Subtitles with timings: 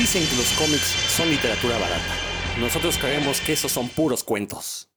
[0.00, 2.14] Dicen que los cómics son literatura barata.
[2.58, 4.90] Nosotros creemos que esos son puros cuentos.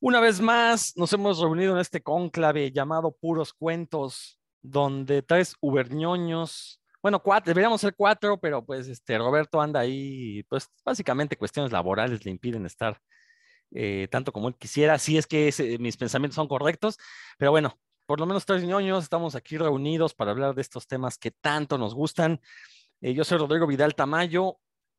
[0.00, 6.80] Una vez más, nos hemos reunido en este cónclave llamado Puros Cuentos, donde tres uberñoños,
[7.02, 12.30] bueno, deberíamos ser cuatro, pero pues este Roberto anda ahí, pues básicamente cuestiones laborales le
[12.30, 12.98] impiden estar
[13.70, 16.96] eh, tanto como él quisiera, si es que mis pensamientos son correctos,
[17.36, 21.18] pero bueno, por lo menos tres ñoños estamos aquí reunidos para hablar de estos temas
[21.18, 22.40] que tanto nos gustan.
[23.00, 24.58] Eh, yo soy Rodrigo Vidal Tamayo,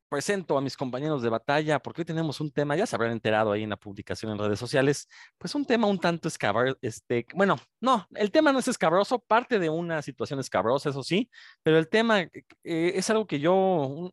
[0.09, 3.51] presento a mis compañeros de batalla porque hoy tenemos un tema, ya se habrán enterado
[3.51, 5.07] ahí en la publicación en redes sociales,
[5.37, 9.59] pues un tema un tanto escabroso, este, bueno, no, el tema no es escabroso, parte
[9.59, 11.29] de una situación escabrosa, eso sí,
[11.63, 12.29] pero el tema eh,
[12.63, 14.11] es algo que yo,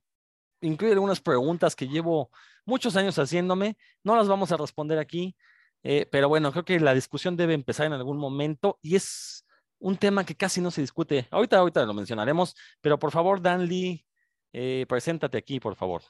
[0.61, 2.31] incluye algunas preguntas que llevo
[2.65, 5.37] muchos años haciéndome, no las vamos a responder aquí,
[5.85, 9.45] eh, pero bueno, creo que la discusión debe empezar en algún momento y es
[9.79, 11.29] un tema que casi no se discute.
[11.31, 14.07] Ahorita, ahorita lo mencionaremos, pero por favor, Dan Lee,
[14.55, 16.03] eh, preséntate aquí, por favor.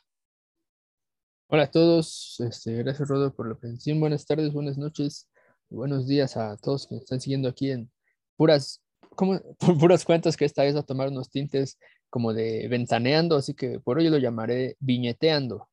[1.48, 3.98] Hola a todos, este, gracias Rodo por la presentación.
[3.98, 5.28] Buenas tardes, buenas noches,
[5.68, 7.90] buenos días a todos que están siguiendo aquí en
[8.36, 8.80] puras,
[9.16, 9.40] como,
[9.80, 11.78] puras cuentas que esta vez a tomar unos tintes
[12.10, 15.68] como de ventaneando, así que por hoy lo llamaré viñeteando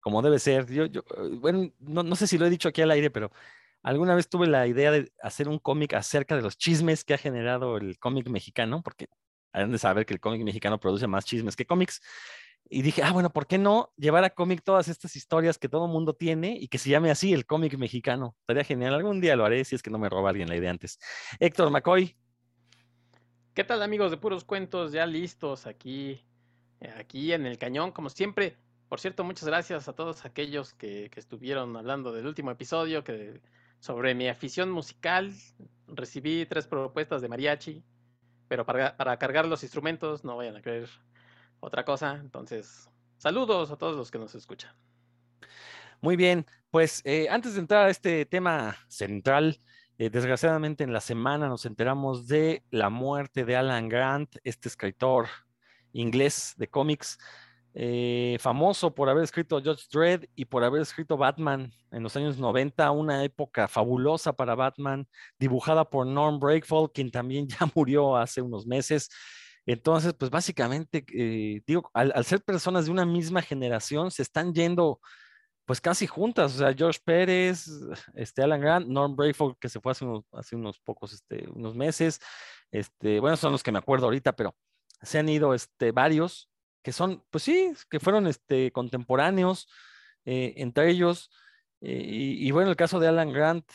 [0.00, 0.66] como debe ser.
[0.70, 3.30] Yo, yo eh, bueno, no, sé si lo he dicho aquí al aire, pero
[3.82, 7.18] alguna vez tuve la idea de hacer un cómic acerca de los chismes que ha
[7.18, 9.08] generado el cómic mexicano, porque
[9.52, 12.00] hay de saber que el cómic mexicano produce más chismes que cómics.
[12.70, 15.88] Y dije, ah, bueno, ¿por qué no llevar a cómic todas estas historias que todo
[15.88, 18.36] mundo tiene y que se llame así el cómic mexicano?
[18.40, 18.92] Estaría genial.
[18.92, 20.98] Algún día lo haré si es que no me roba alguien la idea antes.
[21.40, 22.14] Héctor McCoy.
[23.54, 24.92] ¿Qué tal amigos de Puros Cuentos?
[24.92, 26.26] Ya listos aquí,
[26.80, 31.10] eh, aquí en el cañón, como siempre por cierto, muchas gracias a todos aquellos que,
[31.16, 33.40] estuvieron hablando del último episodio, que
[33.80, 35.32] sobre mi afición musical.
[35.86, 37.84] Recibí tres propuestas de mariachi,
[38.48, 40.88] pero para, cargar los instrumentos no vayan a creer
[41.60, 42.16] otra cosa.
[42.16, 44.74] Entonces, saludos a todos los que nos escuchan.
[46.00, 49.58] Muy bien, pues eh, antes de entrar a este tema central,
[49.98, 55.26] eh, desgraciadamente en la semana nos enteramos de la muerte de Alan Grant, este escritor
[55.92, 57.18] inglés de cómics,
[57.80, 62.36] eh, famoso por haber escrito Judge Dredd y por haber escrito Batman en los años
[62.36, 65.06] 90, una época fabulosa para Batman,
[65.38, 69.08] dibujada por Norm Breakfall, quien también ya murió hace unos meses.
[69.64, 74.98] Entonces, pues básicamente, eh, digo, al, ser personas de una misma generación, se están yendo
[75.64, 77.68] pues casi juntas, o sea, George Pérez,
[78.14, 81.76] este Alan Grant, Norm Breakfall, que se fue hace unos, hace unos pocos, este, unos
[81.76, 82.18] meses,
[82.72, 84.56] este, bueno, son los que me acuerdo ahorita, pero
[85.00, 86.50] se han ido este, varios,
[86.88, 89.68] que son, pues sí, que fueron este, contemporáneos
[90.24, 91.30] eh, entre ellos.
[91.82, 93.70] Eh, y, bueno, el caso de Alan Grant,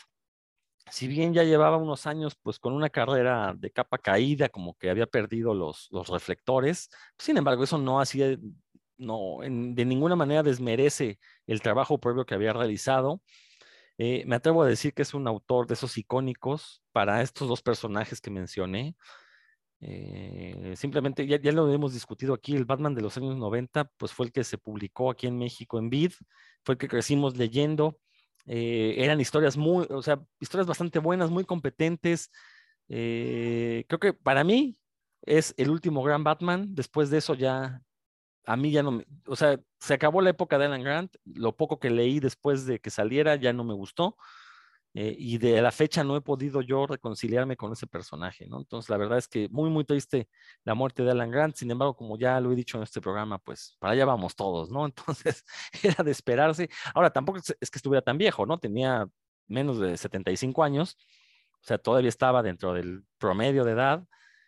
[0.89, 4.89] si bien ya llevaba unos años pues con una carrera de capa caída, como que
[4.89, 8.35] había perdido los, los reflectores, sin embargo, eso no hacía,
[8.97, 13.21] no, de ninguna manera desmerece el trabajo previo que había realizado.
[13.99, 17.61] Eh, me atrevo a decir que es un autor de esos icónicos para estos dos
[17.61, 18.95] personajes que mencioné.
[19.85, 24.13] Eh, simplemente, ya, ya, lo hemos discutido aquí, el Batman de los años 90, pues
[24.13, 26.13] fue el que se publicó aquí en México en Vid,
[26.63, 27.99] fue el que crecimos leyendo.
[28.45, 32.31] Eh, eran historias muy, o sea, historias bastante buenas, muy competentes.
[32.87, 34.77] Eh, creo que para mí
[35.21, 36.73] es el último gran Batman.
[36.75, 37.81] Después de eso ya,
[38.45, 41.15] a mí ya no me, o sea, se acabó la época de Alan Grant.
[41.25, 44.17] Lo poco que leí después de que saliera ya no me gustó.
[44.95, 48.59] Eh, y de la fecha no he podido yo reconciliarme con ese personaje, ¿no?
[48.59, 50.29] Entonces, la verdad es que muy, muy triste
[50.63, 51.55] la muerte de Alan Grant.
[51.55, 54.69] Sin embargo, como ya lo he dicho en este programa, pues para allá vamos todos,
[54.69, 54.85] ¿no?
[54.85, 55.43] Entonces,
[55.81, 56.69] era de esperarse.
[56.93, 58.59] Ahora, tampoco es que estuviera tan viejo, ¿no?
[58.59, 59.07] Tenía
[59.47, 60.97] menos de 75 años,
[61.61, 64.05] o sea, todavía estaba dentro del promedio de edad,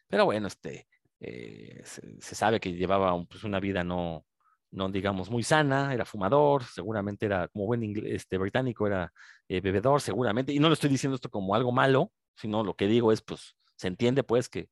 [0.08, 0.88] pero bueno, este,
[1.20, 4.26] eh, se, sabe que llevaba pues, una vida no,
[4.72, 9.12] no digamos muy sana, era fumador, seguramente era como buen inglés, este, británico, era
[9.48, 12.88] eh, bebedor, seguramente, y no le estoy diciendo esto como algo malo, sino lo que
[12.88, 14.70] digo es, pues, se entiende pues que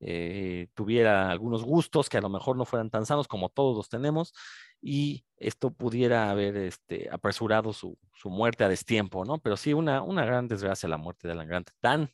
[0.00, 3.88] eh, tuviera algunos gustos que a lo mejor no fueran tan sanos como todos los
[3.88, 4.34] tenemos,
[4.80, 9.38] y esto pudiera haber este, apresurado su, su muerte a destiempo, ¿no?
[9.38, 11.70] Pero sí, una, una gran desgracia la muerte de Alan Grant.
[11.80, 12.10] Dan.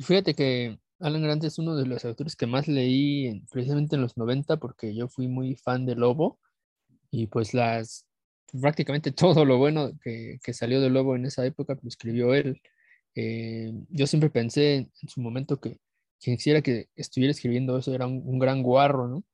[0.00, 4.16] Fíjate que Alan Grant es uno de los autores que más leí precisamente en los
[4.16, 6.38] 90 porque yo fui muy fan de Lobo
[7.10, 8.06] y pues las
[8.60, 12.60] prácticamente todo lo bueno que, salió de Lobo en esa época lo escribió él.
[13.14, 15.78] Eh, yo siempre pensé en, su momento que
[16.20, 19.24] quien quisiera que estuviera escribiendo eso era un, gran guarro, ¿no?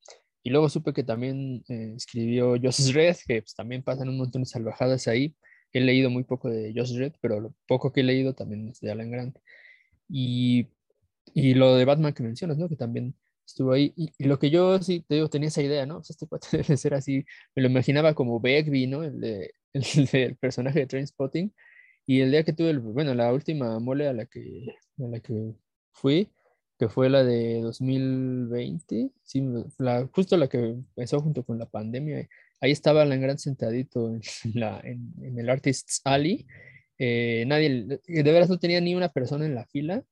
[0.43, 4.43] Y luego supe que también eh, escribió Joseph Red, que pues, también pasan un montón
[4.43, 5.35] de salvajadas ahí.
[5.73, 8.81] He leído muy poco de Joseph Red, pero lo poco que he leído también es
[8.81, 9.39] de Alan Grant.
[10.09, 10.69] Y
[11.39, 12.67] Y lo de Batman que mencionas, ¿no?
[12.67, 13.15] Que también
[13.47, 13.93] estuvo ahí.
[13.95, 16.01] Y, lo que yo sí te digo, tenía esa idea, ¿no?
[16.01, 17.27] este cuate debe ser así.
[17.55, 19.03] Me lo imaginaba como Begbie, ¿no?
[19.05, 21.55] El, de, el, personaje de Trainspotting.
[22.07, 24.67] Y el día que tuve, bueno, la última mole a la que,
[24.99, 25.53] a la que
[25.93, 26.31] fui,
[26.79, 29.43] que fue la de 2020, sí,
[29.77, 32.27] la, justo la que empezó junto con la pandemia.
[32.63, 34.23] Ahí estaba Alan Grant sentadito en,
[34.55, 36.47] la, en, el Artists Alley.
[36.99, 40.03] Eh, nadie, de veras no tenía ni una persona en la fila.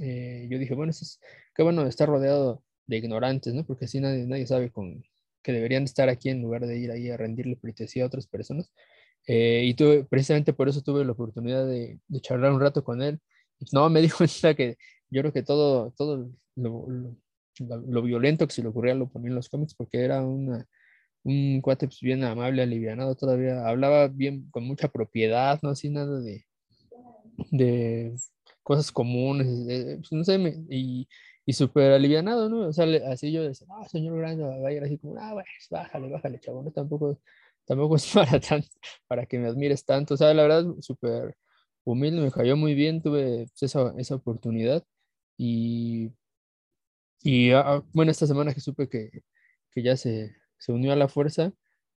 [0.00, 1.20] Eh, yo dije, bueno, es,
[1.54, 3.64] qué bueno estar rodeado de ignorantes, ¿no?
[3.64, 5.02] Porque así nadie, nadie sabe con,
[5.42, 8.72] que deberían estar aquí en lugar de ir ahí a rendirle pleitesía a otras personas.
[9.26, 13.20] Eh, y tuve, precisamente por eso tuve la oportunidad de, charlar un rato con él.
[13.72, 14.24] No, me dijo
[14.56, 14.76] que
[15.10, 16.86] yo creo que todo, todo lo,
[17.58, 20.66] lo, violento que se le ocurría lo ponía en los cómics porque era una,
[21.24, 23.66] un cuate pues, bien amable, alivianado todavía.
[23.66, 26.46] Hablaba bien, con mucha propiedad, no así nada de,
[27.50, 28.14] de
[28.68, 29.46] cosas comunes,
[29.98, 30.38] pues, no sé,
[30.70, 31.08] y
[31.48, 32.68] y súper alivianado, ¿no?
[32.68, 36.38] O sea, así yo decía, ah, señor Grande, vaya así como, ah, pues, bájale, bájale,
[36.40, 37.18] chavo, no tampoco,
[37.64, 38.68] tampoco es para tanto,
[39.06, 41.38] para que me admires tanto, o sea, la verdad, súper
[41.84, 44.84] humilde, me cayó muy bien, tuve pues, esa, esa oportunidad
[45.38, 46.12] y,
[47.22, 49.22] y ah, ah, bueno, esta semana que supe que,
[49.72, 51.54] que ya se, se unió a la fuerza,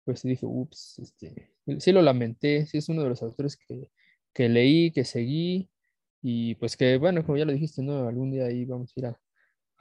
[0.05, 3.89] pues dije, ups, este, sí lo lamenté, sí es uno de los autores que,
[4.31, 5.71] que leí, que seguí,
[6.21, 8.07] y pues que, bueno, como ya lo dijiste, ¿no?
[8.07, 9.19] Algún día ahí vamos a ir a,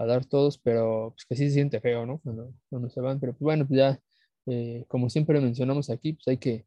[0.07, 2.21] dar todos, pero pues que sí se siente feo, ¿no?
[2.21, 2.55] Cuando,
[2.91, 4.01] se van, pero pues bueno, pues ya,
[4.47, 6.67] eh, como siempre mencionamos aquí, pues hay que,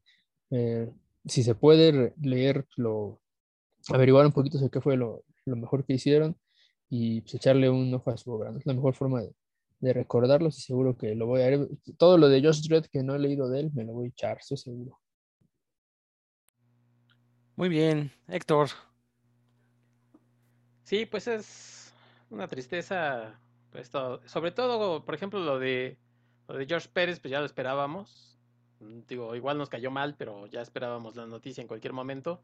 [0.52, 0.90] eh,
[1.26, 3.22] si se puede leerlo,
[3.90, 6.38] averiguar un poquito sobre qué fue lo, lo, mejor que hicieron
[6.90, 8.52] y pues echarle un ojo a su obra.
[8.58, 9.34] Es la mejor forma de,
[9.82, 11.68] de recordarlos y seguro que lo voy a.
[11.98, 14.10] Todo lo de Josh Dredd que no he leído de él, me lo voy a
[14.10, 15.00] echar, estoy seguro.
[17.56, 18.70] Muy bien, Héctor.
[20.92, 21.94] Sí, pues es
[22.30, 23.40] una tristeza,
[23.72, 23.90] pues
[24.26, 25.98] sobre todo, por ejemplo, lo de,
[26.50, 28.38] lo de George Pérez, pues ya lo esperábamos.
[28.82, 32.42] Mm, digo, igual nos cayó mal, pero ya esperábamos la noticia en cualquier momento.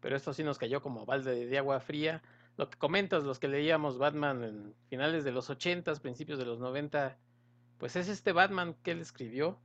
[0.00, 2.22] Pero esto sí nos cayó como balde de agua fría.
[2.58, 6.58] Lo que comentas, los que leíamos Batman en finales de los 80, principios de los
[6.58, 7.16] 90,
[7.78, 9.58] pues es este Batman que él escribió.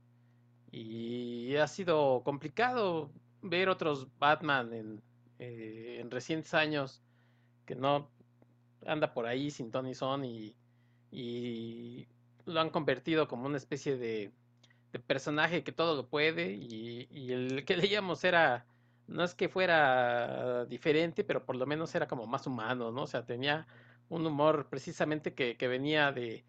[0.72, 3.10] Y ha sido complicado
[3.42, 5.02] ver otros Batman en,
[5.40, 7.02] eh, en recientes años
[7.66, 8.13] que no
[8.86, 10.54] anda por ahí sin Tony Son y,
[11.10, 12.06] y
[12.46, 14.32] lo han convertido como una especie de,
[15.06, 18.66] personaje que todo lo puede y, el que leíamos era,
[19.06, 23.02] no es que fuera diferente, pero por lo menos era como más humano, ¿no?
[23.02, 23.66] O sea, tenía
[24.08, 26.44] un humor precisamente que, venía de,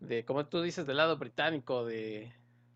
[0.00, 2.32] de, como tú dices, del lado británico de,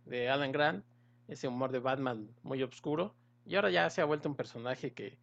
[0.06, 0.84] de Alan Grant,
[1.28, 3.14] ese humor de Batman muy oscuro,
[3.46, 5.18] y ahora ya se ha vuelto un personaje que,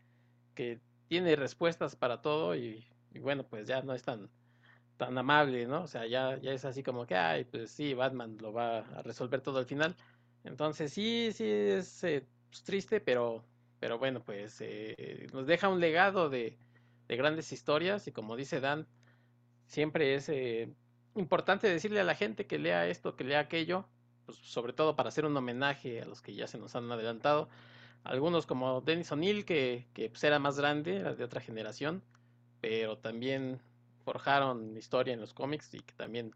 [0.56, 4.29] que tiene respuestas para todo y y bueno, pues ya no es tan,
[4.97, 5.83] tan amable, ¿no?
[5.83, 9.01] O sea, ya, ya es así como que, ay, pues sí, Batman lo va a
[9.01, 9.95] resolver todo al final.
[10.44, 13.44] Entonces sí, sí es eh, pues, triste, pero,
[13.79, 16.57] pero bueno, pues eh, nos deja un legado de,
[17.07, 18.88] de, grandes historias y como dice Dan,
[19.67, 20.73] siempre es eh,
[21.15, 23.85] importante decirle a la gente que lea esto, que lea aquello,
[24.25, 27.50] pues sobre todo para hacer un homenaje a los que ya se nos han adelantado.
[28.03, 32.03] Algunos como Dennis O'Neill, que, que pues, era más grande, era de otra generación,
[32.61, 33.61] pero también
[34.03, 36.34] forjaron historia en los cómics y que también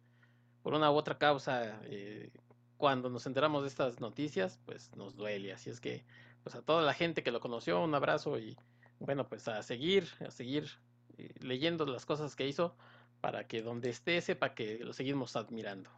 [0.62, 2.32] por una u otra causa eh,
[2.78, 5.54] cuando nos enteramos de estas noticias pues nos duele.
[5.54, 6.04] Así es que
[6.44, 8.58] pues a toda la gente que lo conoció un abrazo y
[9.00, 10.70] bueno pues a seguir a seguir
[11.18, 12.76] eh, leyendo las cosas que hizo
[13.22, 15.90] para que donde esté sepa que lo seguimos admirando.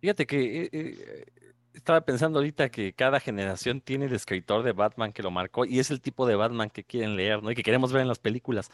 [0.00, 1.26] Fíjate que eh,
[1.74, 5.78] estaba pensando ahorita que cada generación tiene el escritor de Batman que lo marcó y
[5.80, 7.50] es el tipo de Batman que quieren leer, ¿no?
[7.50, 8.70] Y que queremos ver en las películas.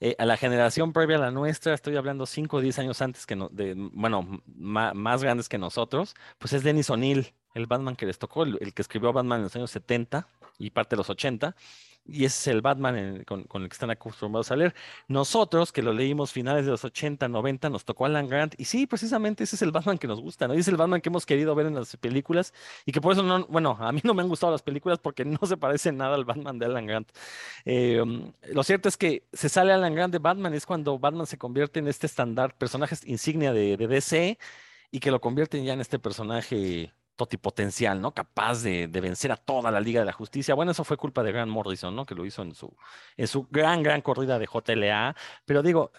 [0.00, 3.24] Eh, a la generación previa a la nuestra, estoy hablando 5 o 10 años antes
[3.24, 8.18] que, de, bueno, más grandes que nosotros, pues es Dennis O'Neill, el Batman que les
[8.18, 10.26] tocó, el, el, que escribió Batman en los años 70
[10.58, 11.54] y parte de los 80
[12.04, 14.74] y ese es el Batman con, el que están acostumbrados a leer.
[15.08, 18.86] Nosotros, que lo leímos finales de los 80, 90, nos tocó Alan Grant, y sí,
[18.86, 20.54] precisamente ese es el Batman que nos gusta, ¿no?
[20.54, 22.52] Y es el Batman que hemos querido ver en las películas,
[22.86, 25.24] y que por eso no, bueno, a mí no me han gustado las películas porque
[25.24, 27.08] no se parece nada al Batman de Alan Grant.
[27.66, 31.38] Um, lo cierto es que se sale Alan Grant de Batman, es cuando Batman se
[31.38, 34.38] convierte en este estándar, personajes insignia de DC,
[34.90, 38.12] y que lo convierten ya en este personaje totipotencial, ¿no?
[38.12, 40.54] Capaz de, vencer a toda la Liga de la Justicia.
[40.54, 42.06] Bueno, eso fue culpa de Grant Morrison, ¿no?
[42.06, 42.74] Que lo hizo en su,
[43.16, 45.14] en su gran, gran corrida de JLA.
[45.44, 45.92] Pero digo,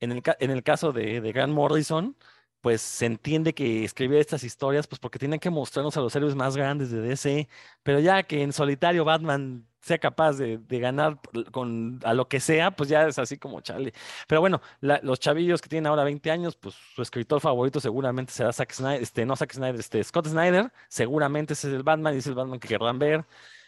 [0.00, 2.16] en el, en el caso de, de Grant Morrison,
[2.60, 6.34] pues se entiende que escribía estas historias, pues porque tenían que mostrarnos a los héroes
[6.34, 7.48] más grandes de DC,
[7.82, 11.20] pero ya que en solitario Batman sea capaz de, ganar
[11.52, 13.92] con a lo que sea, pues ya es así como chale.
[14.26, 18.52] Pero bueno, los chavillos que tienen ahora 20 años, pues su escritor favorito seguramente será
[18.52, 22.18] Zack Snyder, este, no Zack Snyder, este, Scott Snyder, seguramente ese es el Batman y
[22.18, 23.24] es el Batman que querrán ver.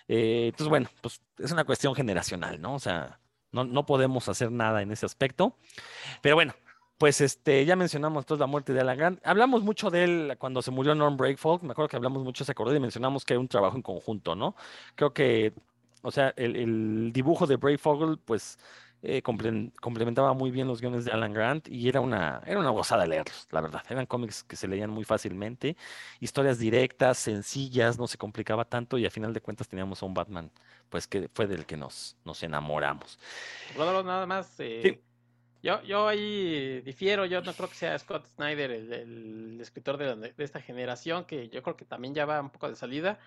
[0.09, 2.75] Eh, entonces, bueno, pues es una cuestión generacional, ¿no?
[2.75, 3.21] O sea,
[3.53, 5.57] no, no podemos hacer nada en ese aspecto.
[6.23, 6.55] Pero bueno,
[7.01, 9.27] pues este, ya mencionamos toda la muerte de Alan Grant.
[9.27, 11.63] Hablamos mucho de él cuando se murió Norm Breakfast.
[11.63, 13.81] Me acuerdo que hablamos mucho de ese acorde y mencionamos que era un trabajo en
[13.81, 14.55] conjunto, ¿no?
[14.97, 15.55] Creo que,
[16.03, 18.59] o sea, el, dibujo de Fogel, pues,
[19.01, 23.07] eh, complementaba muy bien los guiones de Alan Grant y era una, era una gozada
[23.07, 23.83] leerlos, la verdad.
[23.89, 25.79] Eran cómics que se leían muy fácilmente,
[26.21, 30.13] historias directas, sencillas, no se complicaba tanto y a final de cuentas teníamos a un
[30.13, 30.51] Batman,
[30.91, 33.19] pues que fue del que nos, nos enamoramos.
[33.75, 34.55] Bueno, nada más.
[34.59, 35.01] Eh,
[35.63, 40.61] yo, yo ahí difiero, yo no creo que sea Scott Snyder el, escritor de, esta
[40.61, 43.19] generación, que yo creo que también ya va un poco de salida,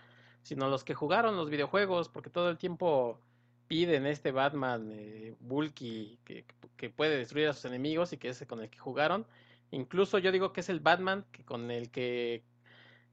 [0.42, 3.20] sino los que jugaron los videojuegos, porque todo el tiempo
[3.68, 8.44] piden este Batman eh, bulky que, que, puede destruir a sus enemigos y que es
[8.46, 9.26] con el que jugaron.
[9.72, 12.44] Incluso yo digo que es el Batman que con el que,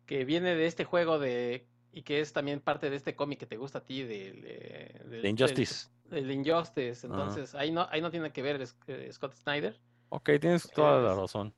[0.06, 3.46] que viene de este juego de y que es también parte de este cómic que
[3.46, 5.88] te gusta a ti del, de Injustice.
[6.10, 9.78] El Injustice, entonces ahí no ahí no tiene que ver eh, Scott Snyder.
[10.10, 11.54] Ok, tienes toda la razón.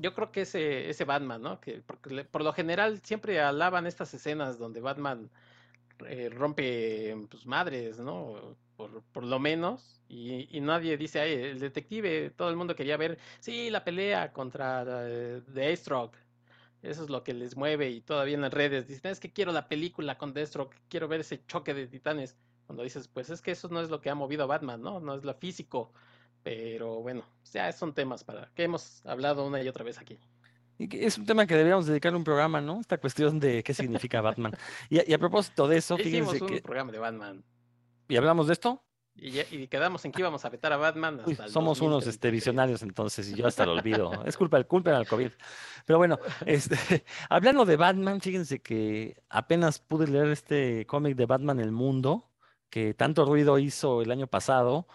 [0.00, 1.60] Yo creo que ese, ese Batman, ¿no?
[1.60, 5.30] Que porque por lo general siempre alaban estas escenas donde Batman
[6.06, 8.56] eh, rompe pues, madres, ¿no?
[8.76, 10.00] Por, por lo menos.
[10.08, 14.32] Y, y, nadie dice, Ay, el detective, todo el mundo quería ver, sí, la pelea
[14.32, 15.90] contra uh, The Ace
[16.82, 19.50] Eso es lo que les mueve y todavía en las redes dicen, es que quiero
[19.50, 22.36] la película con Deathstroke, quiero ver ese choque de titanes.
[22.66, 25.00] Cuando dices, pues es que eso no es lo que ha movido a Batman, ¿no?
[25.00, 25.92] No es lo físico.
[26.42, 30.18] Pero bueno, ya son temas para que hemos hablado una y otra vez aquí.
[30.78, 32.80] Y es un tema que deberíamos dedicarle un programa, ¿no?
[32.80, 34.52] Esta cuestión de qué significa Batman.
[34.90, 37.44] Y a, propósito de eso, Hicimos un programa de Batman.
[38.08, 38.82] ¿Y hablamos de esto?
[39.18, 41.22] Y, quedamos en que íbamos a vetar a Batman.
[41.48, 44.12] somos unos este, visionarios entonces, y yo hasta lo olvido.
[44.26, 45.30] es culpa, culpa del COVID.
[45.86, 51.60] Pero bueno, este, hablando de Batman, fíjense que apenas pude leer este cómic de Batman
[51.60, 52.30] El Mundo,
[52.70, 54.86] que tanto ruido hizo el año pasado.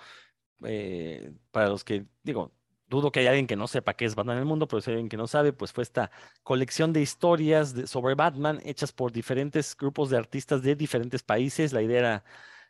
[0.63, 2.51] Eh, para los que, digo,
[2.91, 4.91] dudo que haya alguien que no sepa qué es Batman en el mundo, pero si
[4.91, 6.11] hay alguien que no sabe, pues fue esta
[6.43, 11.73] colección de historias sobre Batman hechas por diferentes grupos de artistas de diferentes países.
[11.73, 12.23] La idea era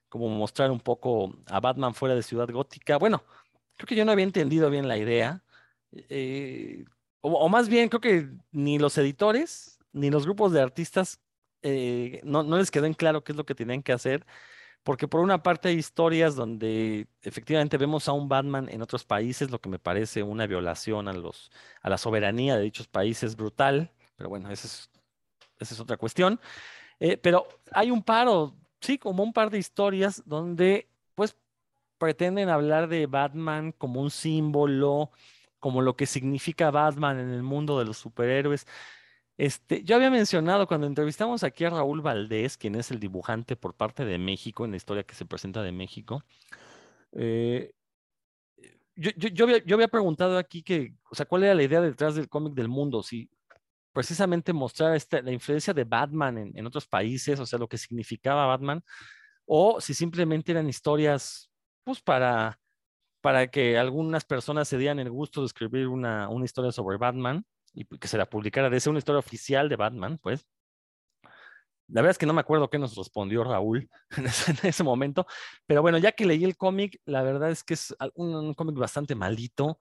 [0.09, 2.97] como mostrar un poco a Batman fuera de Ciudad Gótica.
[2.97, 3.23] Bueno,
[3.77, 5.43] creo que yo no había entendido bien la idea.
[5.91, 6.85] Eh,
[7.21, 11.19] o, más bien, creo que ni los editores ni los grupos de artistas
[11.63, 14.25] eh, no, no les quedó en claro qué es lo que tenían que hacer
[14.83, 19.51] porque por una parte hay historias donde efectivamente vemos a un Batman en otros países,
[19.51, 23.91] lo que me parece una violación a, los, a la soberanía de dichos países brutal,
[24.15, 24.89] pero bueno, esa es,
[25.59, 26.39] esa es otra cuestión.
[26.99, 31.35] Eh, pero hay un paro, sí, como un par de historias donde pues
[31.97, 35.11] pretenden hablar de Batman como un símbolo,
[35.59, 38.65] como lo que significa Batman en el mundo de los superhéroes.
[39.37, 43.73] Este, yo había mencionado cuando entrevistamos aquí a Raúl Valdés, quien es el dibujante por
[43.73, 46.23] parte de México, en la historia que se presenta de México.
[47.13, 47.71] Eh,
[48.95, 52.67] yo, había, preguntado aquí que, o sea, cuál era la idea detrás del cómic del
[52.67, 53.29] mundo, si
[53.93, 58.45] precisamente mostrar la influencia de Batman en, en, otros países, o sea, lo que significaba
[58.45, 58.83] Batman,
[59.45, 61.49] o si simplemente eran historias,
[61.83, 62.59] pues para,
[63.21, 67.45] para que algunas personas se dieran el gusto de escribir una, una historia sobre Batman
[67.73, 70.45] y que se la publicara de ser una historia oficial de Batman, pues.
[71.87, 74.25] La verdad es que no me acuerdo qué nos respondió Raúl en
[74.63, 75.27] ese, momento,
[75.65, 79.13] pero bueno, ya que leí el cómic, la verdad es que es un, cómic bastante
[79.15, 79.77] maldito.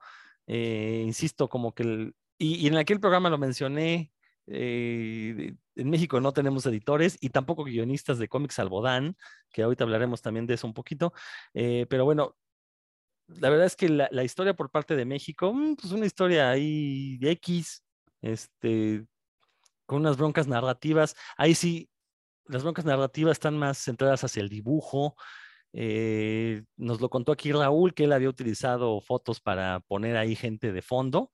[0.47, 4.11] Eh, insisto, como que y, en aquel programa lo mencioné,
[4.47, 9.15] eh, en México no tenemos editores y tampoco guionistas de cómics salvo Dan,
[9.51, 11.13] que ahorita hablaremos también de eso un poquito.
[11.53, 12.35] Eh, pero bueno,
[13.39, 17.17] la verdad es que la, historia por parte de México, mm, pues una historia ahí
[17.17, 17.83] de X,
[18.21, 19.05] este,
[19.85, 21.15] con unas broncas narrativas.
[21.37, 21.89] Ahí sí,
[22.45, 25.15] las broncas narrativas están más centradas hacia el dibujo.
[25.73, 30.71] Eh, nos lo contó aquí Raúl, que él había utilizado fotos para poner ahí gente
[30.71, 31.31] de fondo.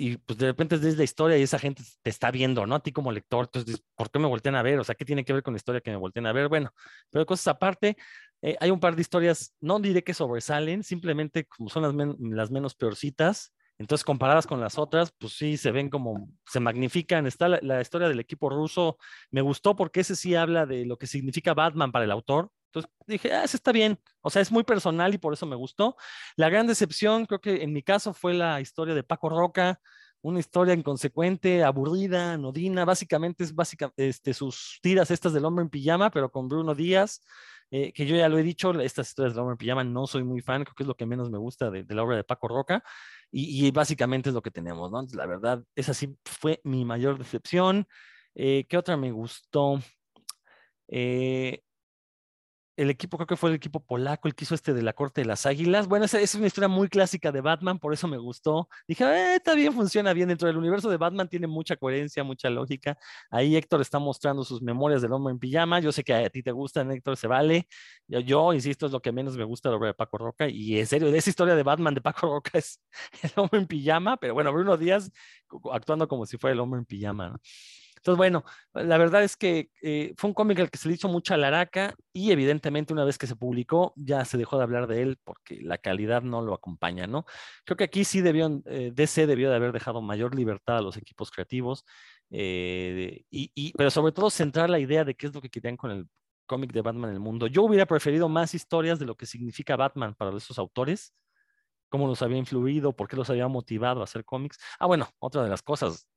[0.00, 2.76] Y pues de repente es la historia y esa gente te está viendo, ¿no?
[2.76, 4.78] A ti como lector, entonces, ¿por qué me voltean a ver?
[4.78, 6.48] O sea, ¿qué tiene que ver con la historia que me voltean a ver?
[6.48, 6.72] Bueno,
[7.10, 7.96] pero cosas aparte,
[8.42, 12.50] eh, hay un par de historias, no diré que sobresalen, simplemente como son las, las,
[12.50, 17.26] menos peorcitas, entonces comparadas con las otras, pues sí, se ven como, se magnifican.
[17.26, 18.98] Está la, historia del equipo ruso,
[19.30, 22.50] me gustó porque ese sí habla de lo que significa Batman para el autor.
[22.66, 25.56] Entonces dije, ah, ese está bien, o sea, es muy personal y por eso me
[25.56, 25.96] gustó.
[26.36, 29.80] La gran decepción, creo que en mi caso, fue la historia de Paco Roca,
[30.20, 35.70] una historia inconsecuente, aburrida, anodina, básicamente es básica, este, sus tiras estas del hombre en
[35.70, 37.22] pijama, pero con Bruno Díaz,
[37.70, 40.40] eh, que yo ya lo he dicho, estas historias hombre en pijama no soy muy
[40.40, 42.82] fan, creo que es lo que menos me gusta de, la obra de Paco Roca,
[43.30, 45.04] y, básicamente es lo que tenemos, ¿no?
[45.12, 47.86] la verdad, esa sí fue mi mayor decepción.
[48.34, 49.80] Eh, ¿Qué otra me gustó?
[50.88, 51.62] Eh,
[52.78, 55.22] el equipo, creo que fue el equipo polaco, el que hizo este de la Corte
[55.22, 55.88] de las Águilas.
[55.88, 58.68] Bueno, esa es una historia muy clásica de Batman, por eso me gustó.
[58.86, 60.28] Dije, eh, está bien, funciona bien.
[60.28, 62.96] Dentro del universo de Batman tiene mucha coherencia, mucha lógica.
[63.30, 65.80] Ahí Héctor está mostrando sus memorias del hombre en pijama.
[65.80, 67.66] Yo sé que a ti te gustan, Héctor, se vale.
[68.06, 70.48] Yo, insisto, es lo que menos me gusta de la obra de Paco Roca.
[70.48, 72.80] Y en serio, esa historia de Batman de Paco Roca es
[73.22, 75.10] el hombre en pijama, pero bueno, Bruno Díaz
[75.72, 77.40] actuando como si fuera el hombre en pijama.
[77.98, 81.08] Entonces, bueno, la verdad es que eh, fue un cómic al que se le hizo
[81.08, 85.02] mucha laraca y evidentemente una vez que se publicó ya se dejó de hablar de
[85.02, 87.24] él porque la calidad no lo acompaña, ¿no?
[87.64, 90.96] Creo que aquí sí debió, eh, DC debió de haber dejado mayor libertad a los
[90.96, 91.84] equipos creativos,
[92.30, 95.90] eh, y, pero sobre todo centrar la idea de qué es lo que querían con
[95.90, 96.06] el
[96.46, 97.46] cómic de Batman en el mundo.
[97.46, 101.14] Yo hubiera preferido más historias de lo que significa Batman para esos autores,
[101.88, 104.58] cómo los había influido, por qué los había motivado a hacer cómics.
[104.78, 106.08] Ah, bueno, otra de las cosas,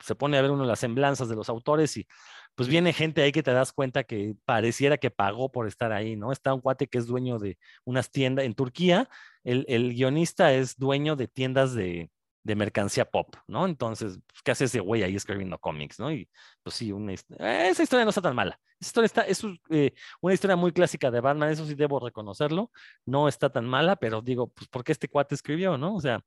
[0.00, 2.06] se pone a ver uno las semblanzas de los autores y
[2.54, 6.16] pues viene gente ahí que te das cuenta que pareciera que pagó por estar ahí,
[6.16, 6.32] ¿no?
[6.32, 9.08] Está un cuate que es dueño de unas tiendas en Turquía,
[9.44, 12.10] el, el guionista es dueño de tiendas de,
[12.48, 13.66] de mercancía pop, ¿no?
[13.66, 16.10] Entonces, pues, ¿qué hace ese güey ahí escribiendo cómics, ¿no?
[16.10, 16.28] Y
[16.62, 18.58] pues sí, una, esa historia no está tan mala.
[18.80, 22.70] Esa historia está, es eh, una historia muy clásica de Batman, eso sí debo reconocerlo,
[23.04, 25.94] no está tan mala, pero digo, pues, ¿por qué este cuate escribió, no?
[25.94, 26.24] O sea,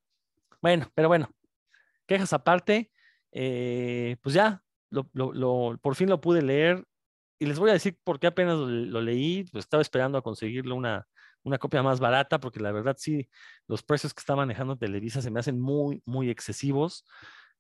[0.62, 1.30] bueno, pero bueno,
[2.06, 2.92] quejas aparte,
[3.32, 4.64] eh, pues ya,
[5.82, 6.84] por fin lo pude leer
[7.40, 10.76] y les voy a decir por qué apenas lo, leí, pues estaba esperando a conseguirlo
[10.76, 11.08] una,
[11.44, 13.30] una copia más barata, porque la verdad sí,
[13.68, 17.06] los precios que está manejando Televisa se me hacen muy, muy excesivos.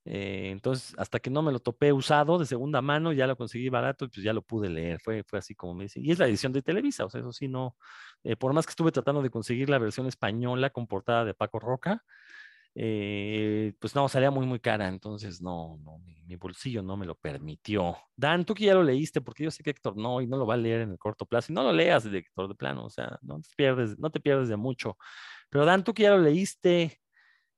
[0.05, 3.69] Eh, entonces, hasta que no me lo topé usado de segunda mano, ya lo conseguí
[3.69, 4.99] barato y pues ya lo pude leer.
[5.01, 5.99] Fue, fue así como me dice.
[5.99, 7.75] Y es la edición de Televisa, o sea, eso sí, no.
[8.23, 11.59] Eh, por más que estuve tratando de conseguir la versión española con portada de Paco
[11.59, 12.03] Roca,
[12.73, 17.15] eh, pues no, salía muy, muy cara, entonces no, no mi, bolsillo no me lo
[17.15, 17.97] permitió.
[18.15, 20.45] Dan, tú que ya lo leíste, porque yo sé que Héctor no, y no lo
[20.45, 22.89] va a leer en el corto plazo, y no lo leas Héctor de plano, o
[22.89, 24.97] sea, no te pierdes, no te pierdes de mucho.
[25.49, 27.01] Pero Dan, tú que ya lo leíste,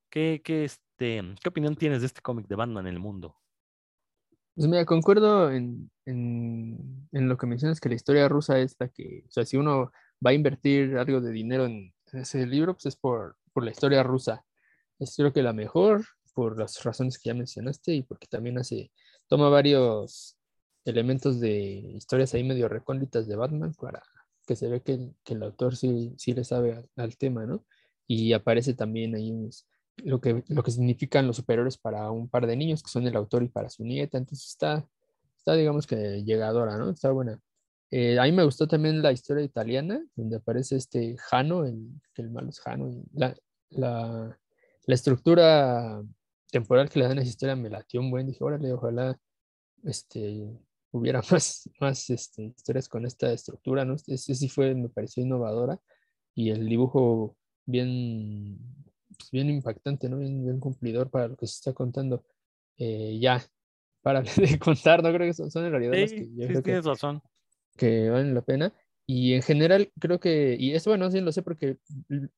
[0.09, 3.37] ¿qué, qué, este, ¿qué opinión tienes de este cómic de Batman en el mundo?
[4.55, 8.87] Pues mira, concuerdo en, en, en, lo que mencionas que la historia rusa es la
[8.87, 9.91] que, o sea, si uno
[10.25, 14.03] va a invertir algo de dinero en ese libro, pues es por, por la historia
[14.03, 14.45] rusa
[15.03, 18.91] es creo que la mejor por las razones que ya mencionaste y porque también hace,
[19.27, 20.37] toma varios
[20.85, 21.53] elementos de
[21.95, 24.03] historias ahí medio recónditas de Batman para
[24.45, 27.65] que se ve que, el autor sí, sí le sabe al, tema, ¿no?
[28.07, 29.31] Y aparece también ahí
[29.97, 33.15] lo, que, lo que significan los superiores para un par de niños que son el
[33.15, 34.85] autor y para su nieta, entonces está,
[35.37, 36.89] está digamos que llegadora, ¿no?
[36.89, 37.39] Está buena.
[37.91, 42.23] Eh, a mí me gustó también la historia italiana, donde aparece este Jano, el, que
[42.23, 43.35] el malo es Jano, la,
[43.69, 44.37] la,
[44.85, 46.03] la estructura
[46.51, 48.27] temporal que le dan a esa historia me latió un buen.
[48.27, 49.17] Dije, órale, ojalá
[49.83, 50.47] este,
[50.91, 53.95] hubiera más, más este, historias con esta estructura, ¿no?
[53.95, 55.79] Ese sí fue, me pareció innovadora
[56.35, 58.59] y el dibujo bien,
[59.17, 60.17] pues, bien impactante, ¿no?
[60.17, 62.23] Bien, cumplidor para lo que se está contando.
[62.77, 63.43] Eh, ya,
[64.01, 66.81] para de contar, no creo que son, son en realidad las que yo creo que,
[66.81, 67.21] razón.
[67.77, 68.73] que valen la pena.
[69.05, 71.77] Y en general creo que, y esto bueno, sí lo sé porque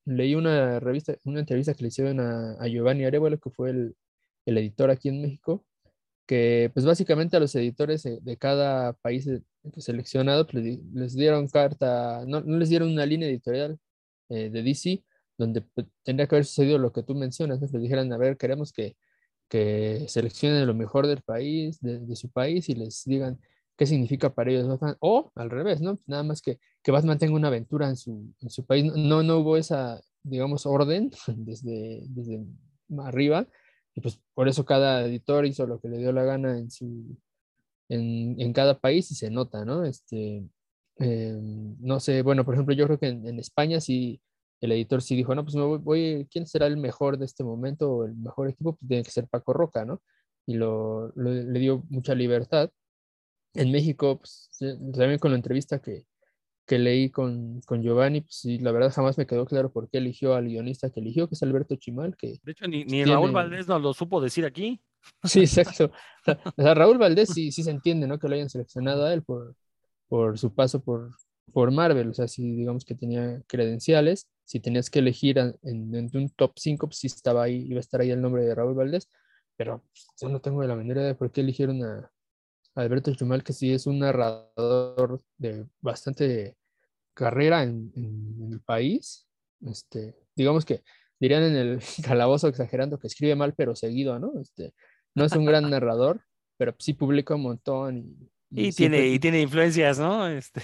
[0.04, 3.96] leí una revista, una entrevista que le hicieron a, Giovanni Arevalo, que fue el,
[4.46, 5.64] editor aquí en México,
[6.26, 9.28] que pues básicamente a los editores de, cada país
[9.78, 13.78] seleccionado pues, les, dieron carta, no, les dieron una línea editorial
[14.30, 15.04] eh, de DC,
[15.38, 18.72] donde pues, tendría que haber sucedido lo que tú mencionas, les dijeran, a ver, queremos
[18.72, 18.96] que,
[19.48, 23.40] que seleccionen lo mejor del país, de su país, y les digan,
[23.76, 25.98] qué significa para ellos o al revés, ¿no?
[26.06, 28.84] Nada más que, que Batman tenga una aventura en su, en su país.
[28.84, 32.44] No, no hubo esa, digamos, orden desde, desde
[32.98, 33.46] arriba,
[33.94, 37.16] y pues por eso cada editor hizo lo que le dio la gana en, su,
[37.88, 39.84] en, en cada país y se nota, ¿no?
[39.84, 40.44] Este,
[40.98, 44.20] em, no sé, bueno, por ejemplo, yo creo que en, España sí,
[44.60, 47.90] el editor sí dijo, no, pues me voy, ¿quién será el mejor de este momento
[47.90, 48.76] o el mejor equipo?
[48.76, 50.02] Pues tiene que ser Paco Roca, ¿no?
[50.46, 52.70] Y lo, le dio mucha libertad
[53.56, 56.04] en México, pues, también con la entrevista que,
[56.66, 59.98] que leí con, con, Giovanni, pues sí, la verdad jamás me quedó claro por qué
[59.98, 62.16] eligió al guionista que eligió, que es Alberto Chimal.
[62.16, 64.80] Que, de hecho, ni, ni Raúl Valdés nos lo supo decir aquí.
[65.22, 65.92] Sí, exacto.
[66.26, 68.18] O sea, Raúl Valdés sí, sí se entiende, ¿no?
[68.18, 69.54] Que lo hayan seleccionado a él por,
[70.08, 71.10] por su paso por,
[71.52, 72.10] por Marvel.
[72.10, 76.88] O sea, si digamos que tenía credenciales, si tenías que elegir en, un top 5,
[76.88, 79.08] pues sí estaba ahí, iba a estar ahí el nombre de Raúl Valdés.
[79.56, 79.84] pero
[80.20, 82.10] yo no tengo la idea de por qué eligieron a,
[82.76, 86.56] Alberto Chumal, que sí es un narrador de bastante
[87.14, 87.90] carrera en,
[88.52, 89.26] el país.
[89.62, 90.82] Este, digamos que
[91.18, 94.32] dirían en el calabozo exagerando que escribe mal, pero seguido, ¿no?
[94.40, 94.74] Este,
[95.14, 96.20] no es un gran narrador,
[96.58, 97.96] pero sí publica un montón
[98.50, 100.28] y, y, tiene, y tiene influencias, ¿no?
[100.28, 100.60] Este,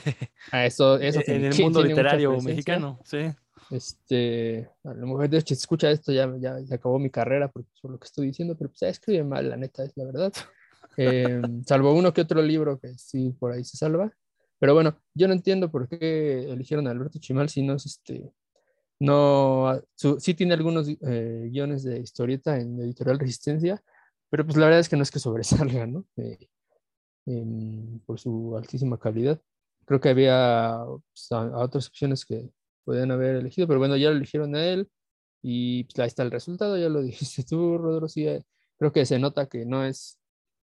[0.53, 3.31] a eso, eso en el mundo literario mexicano, sí.
[3.71, 7.65] Este, a lo mejor de hecho, si escucha esto ya, ya, acabó mi carrera por,
[7.85, 10.33] lo que estoy diciendo, pero pues escribe mal, la neta, es la verdad.
[10.97, 14.13] Em, salvo uno que otro libro que sí por ahí se salva.
[14.59, 18.33] Pero bueno, yo no entiendo por qué eligieron a Alberto Chimal si no es este.
[19.01, 23.83] No, sí tiene algunos eh, guiones de historieta en Editorial Resistencia,
[24.31, 26.07] pero pues la verdad es que no es que sobresalga, ¿no?
[26.17, 26.49] Eh,
[28.07, 29.41] por su altísima calidad.
[29.85, 32.51] Creo que había pues, otras opciones que
[32.85, 34.89] podían haber elegido, pero bueno, ya lo eligieron a él
[35.43, 38.45] y pues ahí está el resultado, ya lo dijiste tú, Rodrigo, sí, eh,
[38.79, 40.19] creo que se nota que no es,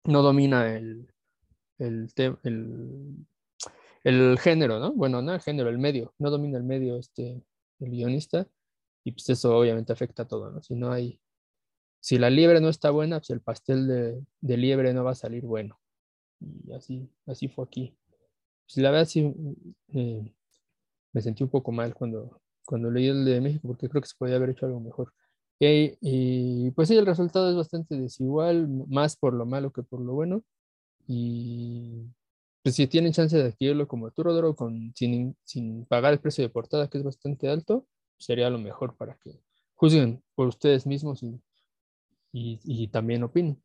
[0.05, 1.07] no domina el,
[1.77, 2.09] el,
[2.43, 3.25] el,
[4.03, 4.93] el género, ¿no?
[4.93, 7.43] Bueno, no el género, el medio, no domina el medio este,
[7.79, 8.47] el guionista
[9.03, 10.61] y pues eso obviamente afecta a todo, ¿no?
[10.61, 11.19] Si no hay,
[11.99, 15.15] si la liebre no está buena, pues el pastel de, de liebre no va a
[15.15, 15.79] salir bueno.
[16.39, 17.97] Y así, así fue aquí.
[18.65, 19.33] Pues la verdad sí,
[19.93, 20.33] eh,
[21.13, 24.15] me sentí un poco mal cuando, cuando leí el de México porque creo que se
[24.17, 25.13] podía haber hecho algo mejor.
[25.59, 30.13] Y, pues sí, el resultado es bastante desigual, más por lo malo que por lo
[30.13, 30.43] bueno.
[31.07, 32.03] Y
[32.63, 36.43] pues si tienen chance de adquirirlo como tú, Rodro, con, sin, sin pagar el precio
[36.43, 37.85] de portada, que es bastante alto,
[38.17, 39.39] sería lo mejor para que
[39.75, 41.39] juzguen por ustedes mismos y,
[42.31, 43.61] y, también opinen.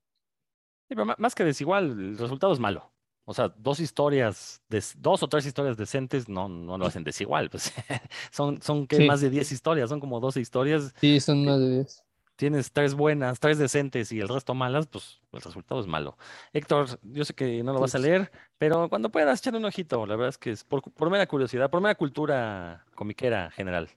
[1.18, 2.92] más que desigual, el resultado es malo.
[3.24, 4.62] O sea, dos historias,
[4.98, 7.50] dos o tres historias decentes no, no lo hacen desigual.
[7.50, 7.72] Pues.
[8.30, 10.94] son son más de 10 historias, son como 12 historias.
[11.00, 12.04] Sí, son más de 10.
[12.36, 16.16] Tienes tres buenas, tres decentes y el resto malas, pues el resultado es malo.
[16.54, 20.06] Héctor, yo sé que no lo vas a leer, pero cuando puedas echar un ojito,
[20.06, 23.90] la verdad es que es por, por mera curiosidad, por mera cultura comiquera general.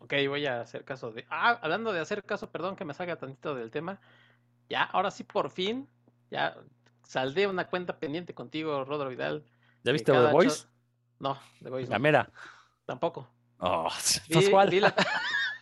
[0.00, 1.24] Ok, voy a hacer caso de.
[1.30, 4.00] Ah, hablando de hacer caso, perdón que me salga tantito del tema.
[4.68, 5.88] Ya, ahora sí, por fin,
[6.28, 6.56] ya
[7.04, 9.44] saldé una cuenta pendiente contigo, Rodro Vidal.
[9.84, 10.66] ¿Ya viste The Voice?
[11.18, 11.90] No, The Voice.
[11.90, 12.30] La mera.
[12.84, 13.28] Tampoco.
[13.58, 13.88] Oh,
[14.28, 14.70] vi, cuál?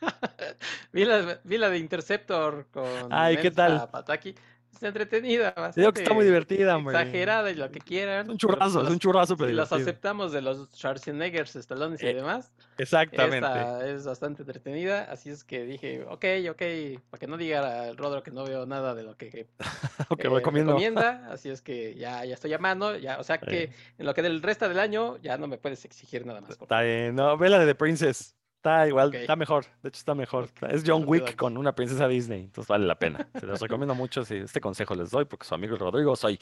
[0.92, 3.88] Vi la, vi, la, de Interceptor con Ay, ¿qué tal?
[3.90, 4.34] Pataki
[4.82, 5.54] entretenida.
[5.74, 6.96] Digo que está muy divertida, hombre.
[6.96, 8.26] Exagerada y lo que quieran.
[8.26, 9.50] Es un churrazo, es un churrazo, pero.
[9.50, 12.50] Si los aceptamos de los Schwarzenegger, Stallone y eh, demás.
[12.78, 13.36] Exactamente.
[13.36, 16.62] Esta es bastante entretenida, así es que dije, ok, ok,
[17.10, 19.30] para que no diga el Rodro que no veo nada de lo que,
[20.18, 24.06] que eh, recomienda, así es que ya, ya estoy llamando, ya, o sea que en
[24.06, 26.52] lo que del resto del año ya no me puedes exigir nada más.
[26.52, 28.39] Está bien, no, ve la de The Princess.
[28.60, 29.64] Está igual, está mejor.
[29.82, 30.50] De hecho, está mejor.
[30.68, 32.42] Es John Wick con una princesa Disney.
[32.42, 33.26] Entonces vale la pena.
[33.40, 34.22] Se los recomiendo mucho.
[34.22, 36.38] Si este consejo les doy, porque su amigo Rodrigo soy.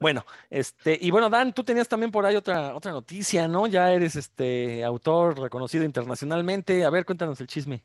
[0.00, 3.66] Bueno, este, y bueno, Dan, tú tenías también por ahí otra, otra noticia, ¿no?
[3.66, 6.82] Ya eres este autor reconocido internacionalmente.
[6.82, 7.84] A ver, cuéntanos el chisme.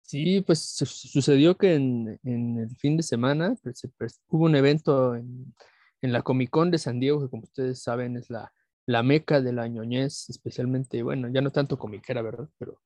[0.00, 5.54] Sí, pues sucedió que en, el fin de semana pues, hubo un evento en,
[6.02, 8.52] en, la Comic Con de San Diego, que como ustedes saben es la,
[8.86, 12.48] la meca de la ñoñez, especialmente, bueno, ya no tanto comiquera, ¿verdad?
[12.58, 12.80] Pero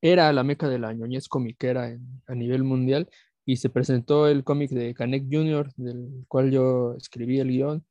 [0.00, 3.08] era la meca de la ñoñez comiquera a nivel mundial
[3.44, 7.84] y se presentó el cómic de Canek Jr., del cual yo escribí el guion.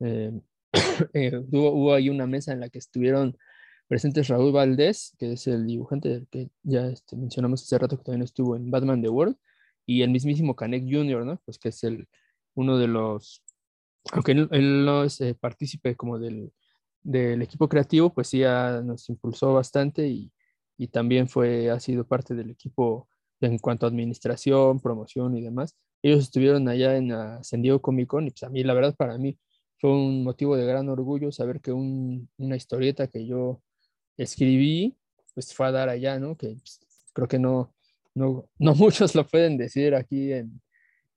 [0.00, 0.32] Eh,
[1.14, 3.36] eh, hubo, ahí una mesa en la que estuvieron
[3.86, 8.22] presentes Raúl Valdés, que es el dibujante que ya este, mencionamos hace rato que también
[8.22, 9.36] estuvo en Batman The World,
[9.86, 11.40] y el mismísimo Canek Jr., ¿no?
[11.44, 12.08] Pues que es el,
[12.54, 13.42] uno de los,
[14.12, 16.52] aunque él, no es eh, partícipe como del,
[17.02, 20.30] del, equipo creativo, pues sí nos impulsó bastante y,
[20.78, 23.08] y también fue, ha sido parte del equipo
[23.40, 25.76] en cuanto a administración, promoción y demás.
[26.02, 27.12] Ellos estuvieron allá en
[27.42, 29.36] San Diego Comic Con y pues a mí, la verdad, para mí
[29.78, 33.60] fue un motivo de gran orgullo saber que una historieta que yo
[34.16, 34.96] escribí,
[35.34, 36.36] pues fue a dar allá, ¿no?
[36.36, 36.80] Que pues,
[37.12, 37.74] creo que no,
[38.14, 40.60] no, no muchos lo pueden decir aquí en,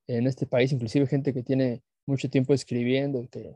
[0.08, 3.56] en este país, inclusive gente que tiene mucho tiempo escribiendo que,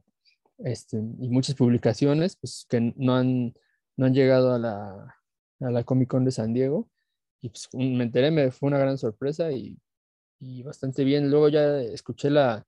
[0.59, 3.55] este, y muchas publicaciones, pues que no han,
[3.97, 5.14] no han llegado a la,
[5.59, 6.89] a la Comic Con de San Diego.
[7.41, 9.77] Y pues me enteré, me fue una gran sorpresa y,
[10.39, 11.29] y bastante bien.
[11.29, 12.65] Luego ya escuché la,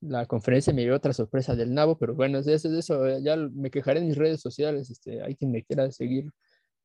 [0.00, 3.36] la conferencia y me dio otra sorpresa del nabo, pero bueno, es eso, eso, ya
[3.36, 6.30] me quejaré en mis redes sociales, este, hay quien me quiera seguir,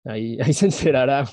[0.06, 1.26] ahí, ahí se enterará.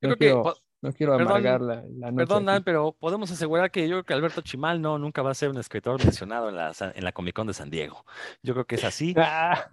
[0.00, 3.96] No quiero, no quiero amargar la, la noche Perdón, Dan, pero podemos asegurar que yo
[3.96, 7.04] creo que Alberto Chimal no, nunca va a ser un escritor mencionado en la, en
[7.04, 8.04] la Comic Con de San Diego.
[8.42, 9.14] Yo creo que es así.
[9.26, 9.70] Ah,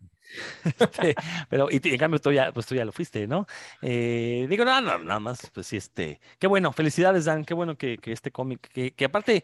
[0.80, 1.16] Este,
[1.50, 3.46] pero, y, en cambio tú ya, pues tú ya lo fuiste, ¿no?
[3.82, 7.78] Eh, digo, no, no, nada más, pues sí, este, qué bueno, felicidades, Dan, qué bueno
[7.78, 9.44] que, que este cómic, que, que aparte,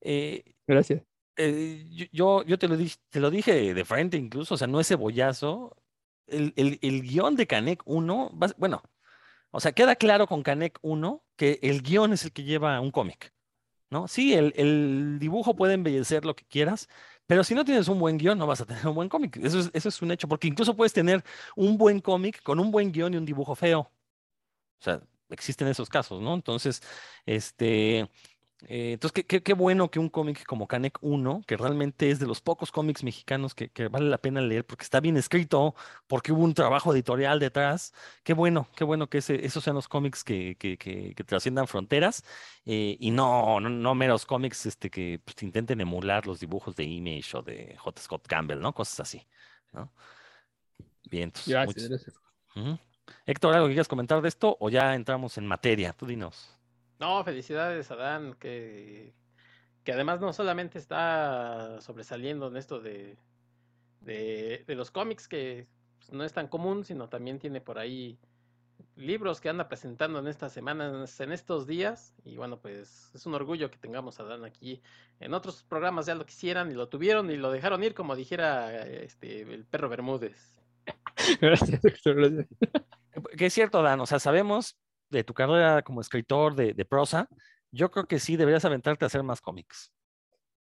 [0.00, 1.02] eh, Gracias.
[1.36, 4.80] eh, yo- yo, te lo dije, te lo dije de frente incluso, o sea, no
[4.80, 5.76] es cebollazo.
[6.26, 8.82] El, el, el guion de Canek 1, va- bueno,
[9.50, 12.90] o sea, queda claro con Canek 1 que el guion es el que lleva un
[12.90, 13.32] cómic,
[13.90, 14.08] ¿no?
[14.08, 16.88] Sí, el, el dibujo puede embellecer lo que quieras,
[17.30, 19.36] pero si no tienes un buen guion, no vas a tener un buen cómic.
[19.36, 21.22] Eso es, eso es un hecho, porque incluso puedes tener
[21.54, 23.82] un buen cómic con un buen guion y un dibujo feo.
[23.82, 26.34] O sea, existen esos casos, ¿no?
[26.34, 26.82] Entonces,
[27.24, 28.10] este,
[28.68, 32.18] eh, entonces, qué, qué- qué bueno que un cómic como Canek 1, que realmente es
[32.18, 35.74] de los pocos cómics mexicanos que, que vale la pena leer porque está bien escrito,
[36.06, 37.92] porque hubo un trabajo editorial detrás,
[38.22, 42.24] qué bueno, qué bueno que ese- esos sean los cómics que, que, que- trasciendan fronteras
[42.66, 46.84] eh, y no, no, no meros cómics este, que pues, intenten emular los dibujos de
[46.84, 48.02] Image o de J.
[48.02, 48.74] Scott Campbell, ¿no?
[48.74, 49.26] Cosas así,
[49.72, 49.92] ¿no?
[51.10, 52.16] Bien, entonces, Gracias, muchas- gracias.
[52.56, 52.78] Ujú.
[53.26, 55.92] Héctor, ¿algo que quieras comentar de esto o ya entramos en materia?
[55.92, 56.56] Tú dinos.
[57.00, 59.14] No, felicidades a Dan, que,
[59.84, 63.16] que además no solamente está sobresaliendo en esto de,
[64.02, 65.66] de, de los cómics, que
[65.98, 68.18] pues, no es tan común, sino también tiene por ahí
[68.96, 72.14] libros que anda presentando en estas semanas, en estos días.
[72.22, 74.82] Y bueno, pues es un orgullo que tengamos a Dan aquí.
[75.20, 78.86] En otros programas ya lo quisieran y lo tuvieron y lo dejaron ir, como dijera
[78.86, 80.58] este, el perro Bermúdez.
[81.40, 82.46] Gracias, Héctor, gracias.
[83.36, 84.78] Que es cierto, Dan, o sea, sabemos
[85.10, 87.28] de tu carrera como escritor de, de prosa,
[87.70, 89.92] yo creo que sí deberías aventarte a hacer más cómics.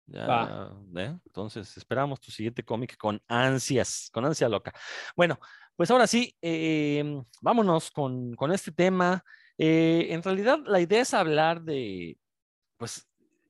[0.07, 0.71] Ya.
[0.97, 1.19] ¿eh?
[1.27, 4.73] Entonces, esperamos tu siguiente cómic con ansias, con ansia loca.
[5.17, 5.39] Bueno,
[5.75, 9.25] pues ahora sí, eh, vámonos con, con este tema.
[9.59, 12.19] Eh, en realidad, la idea es hablar de,
[12.77, 13.07] pues,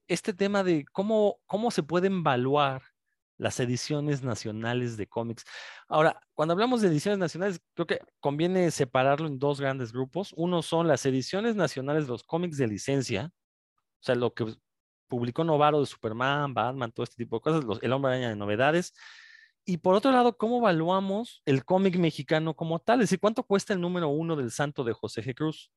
[0.08, 2.82] este tema de cómo, cómo se pueden evaluar
[3.38, 5.44] las ediciones nacionales de cómics.
[5.88, 10.32] Ahora, cuando hablamos de ediciones nacionales, creo que conviene separarlo en dos grandes grupos.
[10.36, 13.32] Uno son las ediciones nacionales de los cómics de licencia,
[14.00, 14.54] o sea, lo que
[15.08, 18.36] publicó Novaro de Superman, Batman, todo este tipo de cosas, los- el hombre araña de
[18.36, 18.92] novedades.
[19.64, 23.00] Y por otro lado, ¿cómo evaluamos el cómic mexicano como tal?
[23.00, 25.34] Es decir, ¿cuánto cuesta el número uno del Santo de José G.
[25.34, 25.72] Cruz?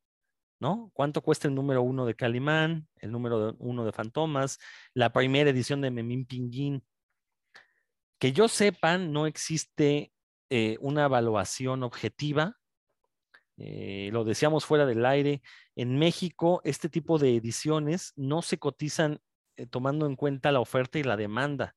[0.60, 0.92] ¿No?
[0.94, 4.60] ¿Cuánto cuesta el número uno de Calimán, el número uno de Fantomas,
[4.94, 6.84] la primera edición de Memín Pinguín?
[8.20, 10.12] Que yo sepa, no existe
[10.50, 12.58] eh, una evaluación objetiva.
[13.58, 15.42] Eh, lo decíamos fuera del aire.
[15.76, 19.20] En México, este tipo de ediciones no se cotizan
[19.58, 21.76] eh, tomando en cuenta la oferta y la demanda.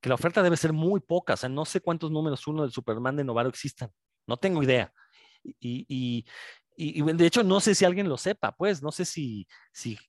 [0.00, 1.34] Que la oferta debe ser muy poca.
[1.34, 3.90] O sea, no sé cuántos números uno del Superman de Novaro existan.
[4.26, 4.92] No tengo idea.
[5.60, 6.24] Y, y-
[6.76, 9.46] y- de hecho, no sé si alguien lo sepa, pues, no sé si,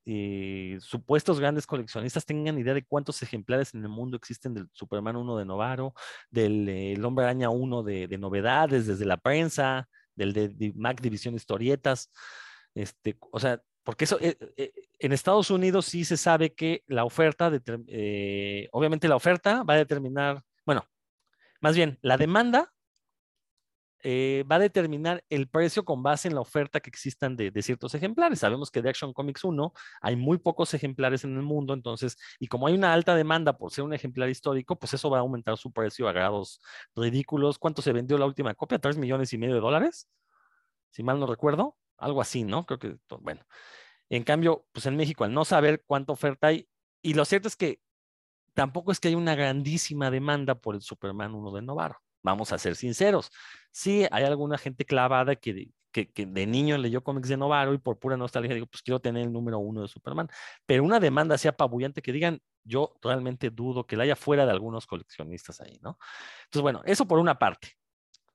[0.05, 5.15] eh, supuestos grandes coleccionistas tengan idea de cuántos ejemplares en el mundo existen del Superman
[5.15, 5.93] 1 de Novaro,
[6.29, 11.35] del eh, Hombre Araña 1 de, de novedades, desde la prensa, del de, Mac División
[11.35, 12.11] Historietas,
[12.73, 14.35] este, o sea, porque eso, eh,
[14.99, 17.47] en Estados Unidos sí se sabe que la oferta,
[18.71, 20.83] obviamente la oferta va a determinar, bueno,
[21.61, 22.74] más bien, la demanda
[24.07, 27.61] eh, va a determinar el precio con base en la oferta que existan de, de
[27.63, 28.37] ciertos ejemplares.
[28.37, 32.45] Sabemos que de Action Comics 1 hay muy pocos ejemplares en el mundo, entonces, y
[32.45, 35.57] como hay una alta demanda por ser un ejemplar histórico, pues eso va a aumentar
[35.57, 36.61] su precio a grados
[36.95, 37.57] ridículos.
[37.57, 38.77] ¿Cuánto se vendió la última copia?
[38.77, 40.07] ¿Tres millones y medio de dólares?
[40.91, 42.67] Si mal no recuerdo, algo así, ¿no?
[42.67, 43.41] Creo que, bueno.
[44.09, 46.69] En cambio, pues en México, al no saber cuánta oferta hay,
[47.01, 47.81] y lo cierto es que
[48.53, 52.04] tampoco es que haya una grandísima demanda por el Superman 1 de Novaro.
[52.25, 53.29] Vamos a ser sinceros.
[53.71, 57.99] Sí, hay alguna gente clavada que, que, de niño leyó cómics de Novaro y por
[57.99, 60.27] pura nostalgia digo, pues quiero tener el número uno de Superman.
[60.65, 64.51] Pero una demanda así apabullante que digan, yo realmente dudo que la haya fuera de
[64.51, 65.99] algunos coleccionistas ahí, ¿no?
[66.45, 67.77] Entonces, bueno, eso por una parte.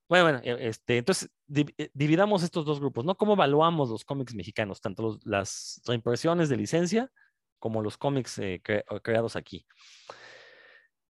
[0.09, 3.17] Bueno, bueno, eh, este, entonces eh, dividamos estos dos grupos, ¿no?
[3.17, 7.11] ¿Cómo evaluamos los cómics mexicanos, tanto las reimpresiones de licencia
[7.59, 9.67] como los cómics eh, cre- creados aquí?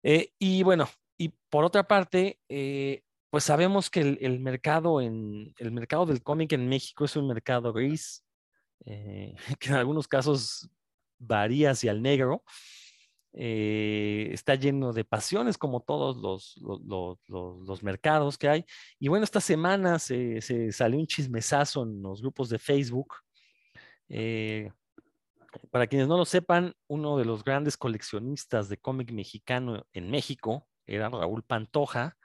[0.02, 5.72] Eh, y bueno, y por otra parte, eh, pues sabemos que el, mercado en el
[5.72, 8.24] mercado del cómic en México es un mercado gris,
[8.85, 10.68] eh, que en algunos casos
[11.18, 12.44] varía hacia el negro.
[13.38, 16.57] eh, está lleno de pasiones como todos los,
[16.88, 18.64] los, mercados que hay.
[18.98, 23.14] Y bueno, esta semana se, se salió un chismesazo en los grupos de Facebook.
[25.70, 30.66] para quienes no lo sepan, uno de los grandes coleccionistas de cómic mexicano en México
[30.87, 32.16] era Raúl Pantoja.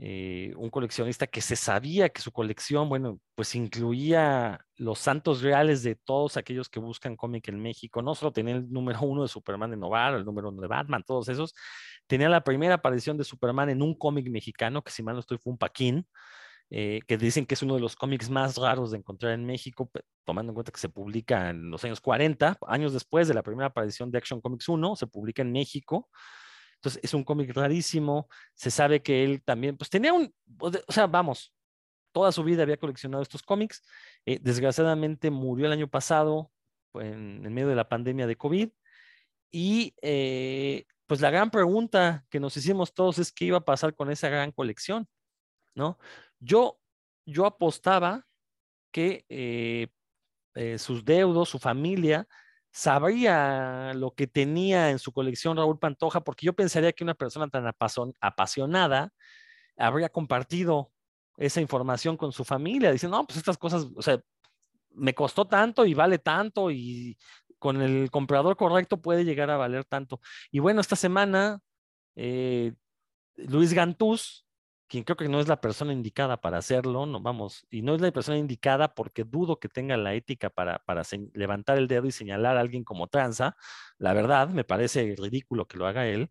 [0.00, 5.82] eh, un coleccionista que se sabía que su colección, bueno, pues incluía los santos reales
[5.82, 8.00] de todos aquellos que buscan cómic en México.
[8.02, 11.02] No solo tenía el número uno de Superman de Novar, el número uno de Batman,
[11.04, 11.54] todos esos.
[12.06, 15.38] Tenía la primera aparición de Superman en un cómic mexicano, que si mal no estoy
[15.38, 16.06] fue un Paquín.
[16.70, 19.90] Eh, que dicen que es uno de los cómics más raros de encontrar en México,
[20.24, 23.68] tomando en cuenta que se publica en los años 40, años después de la primera
[23.68, 26.10] aparición de Action Comics 1, se publica en México.
[26.78, 31.08] Entonces es un cómic rarísimo, se sabe que él también, pues tenía un, o sea,
[31.08, 31.52] vamos,
[32.12, 33.82] toda su vida había coleccionado estos cómics,
[34.24, 36.52] eh, desgraciadamente murió el año pasado
[36.94, 38.70] en, en, medio de la pandemia de COVID
[39.50, 43.94] y eh, pues la gran pregunta que nos hicimos todos es qué iba a pasar
[43.94, 45.08] con esa gran colección,
[45.74, 45.98] ¿no?
[46.38, 46.78] Yo,
[47.26, 48.24] yo apostaba
[48.92, 49.88] que eh,
[50.78, 52.28] sus deudos, su familia,
[52.70, 57.48] sabría lo que tenía en su colección Raúl Pantoja, porque yo pensaría que una persona
[57.48, 57.66] tan
[58.20, 59.12] apasionada
[59.76, 60.92] habría compartido
[61.36, 64.20] esa información con su familia, diciendo, no, pues estas cosas, o sea,
[64.90, 67.16] me costó tanto y vale tanto y
[67.58, 70.20] con el comprador correcto puede llegar a valer tanto.
[70.50, 71.60] Y bueno, esta semana,
[72.16, 72.72] eh,
[73.36, 74.47] Luis Gantús
[74.88, 78.00] quien creo que no es la persona indicada para hacerlo, no vamos, y no es
[78.00, 81.02] la persona indicada porque dudo que tenga la ética para, para
[81.34, 83.56] levantar el dedo y señalar a alguien como tranza.
[83.98, 86.30] La verdad, me parece ridículo que lo haga él.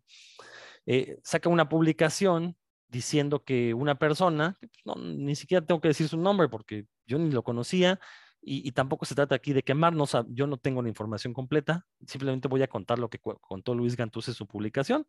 [0.86, 2.56] Eh, saca una publicación
[2.88, 7.18] diciendo que una persona, pues, no, ni siquiera tengo que decir su nombre porque yo
[7.18, 8.00] ni lo conocía,
[8.40, 12.62] y, tampoco se trata aquí de quemarnos, yo no tengo la información completa, simplemente voy
[12.62, 15.06] a contar lo que contó Luis Gantús en su publicación,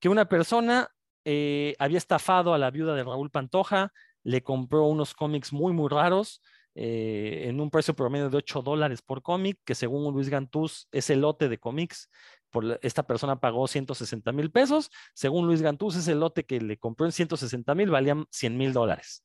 [0.00, 0.90] que una persona
[1.24, 5.88] eh, había estafado a la viuda de Raúl Pantoja, le compró unos cómics muy, muy
[5.88, 6.42] raros.
[6.76, 11.16] Eh, en un precio promedio de 8 dólares por cómic, que según Luis Gantús, ese
[11.16, 12.08] lote de cómics,
[12.50, 14.90] por esta persona pagó 160 mil pesos.
[15.14, 19.24] Según Luis Gantús, ese lote que le compró en 160 mil valía 100 mil dólares.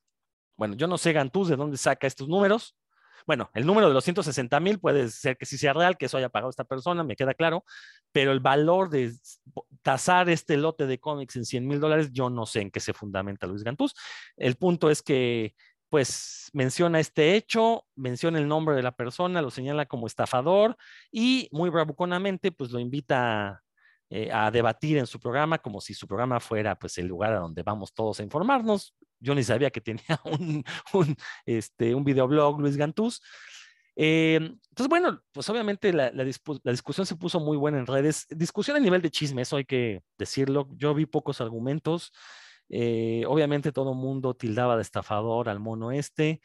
[0.57, 2.75] Bueno, yo no sé Gantús de dónde saca estos números,
[3.25, 6.17] bueno, el número de los 160 mil puede ser que sí sea real, que eso
[6.17, 7.63] haya pagado esta persona, me queda claro,
[8.11, 9.13] pero el valor de
[9.81, 12.93] tasar este lote de cómics en 100 mil dólares, yo no sé en qué se
[12.93, 13.95] fundamenta Luis Gantús.
[14.37, 15.55] El punto es que
[15.89, 20.75] pues menciona este hecho, menciona el nombre de la persona, lo señala como estafador
[21.11, 23.63] y muy bravuconamente pues lo invita
[24.09, 27.39] eh, a debatir en su programa como si su programa fuera pues el lugar a
[27.39, 28.93] donde vamos todos a informarnos.
[29.19, 30.19] Yo ni sabía que tenía
[30.93, 33.21] un, este, un videoblog Luis Gantús.
[33.95, 38.27] Eh, entonces, bueno, pues obviamente la, la, la, discusión se puso muy buena en redes.
[38.29, 40.67] Discusión a nivel de chisme, eso hay que decirlo.
[40.75, 42.11] Yo vi pocos argumentos.
[42.69, 46.41] Eh, obviamente todo el mundo tildaba de estafador al mono este.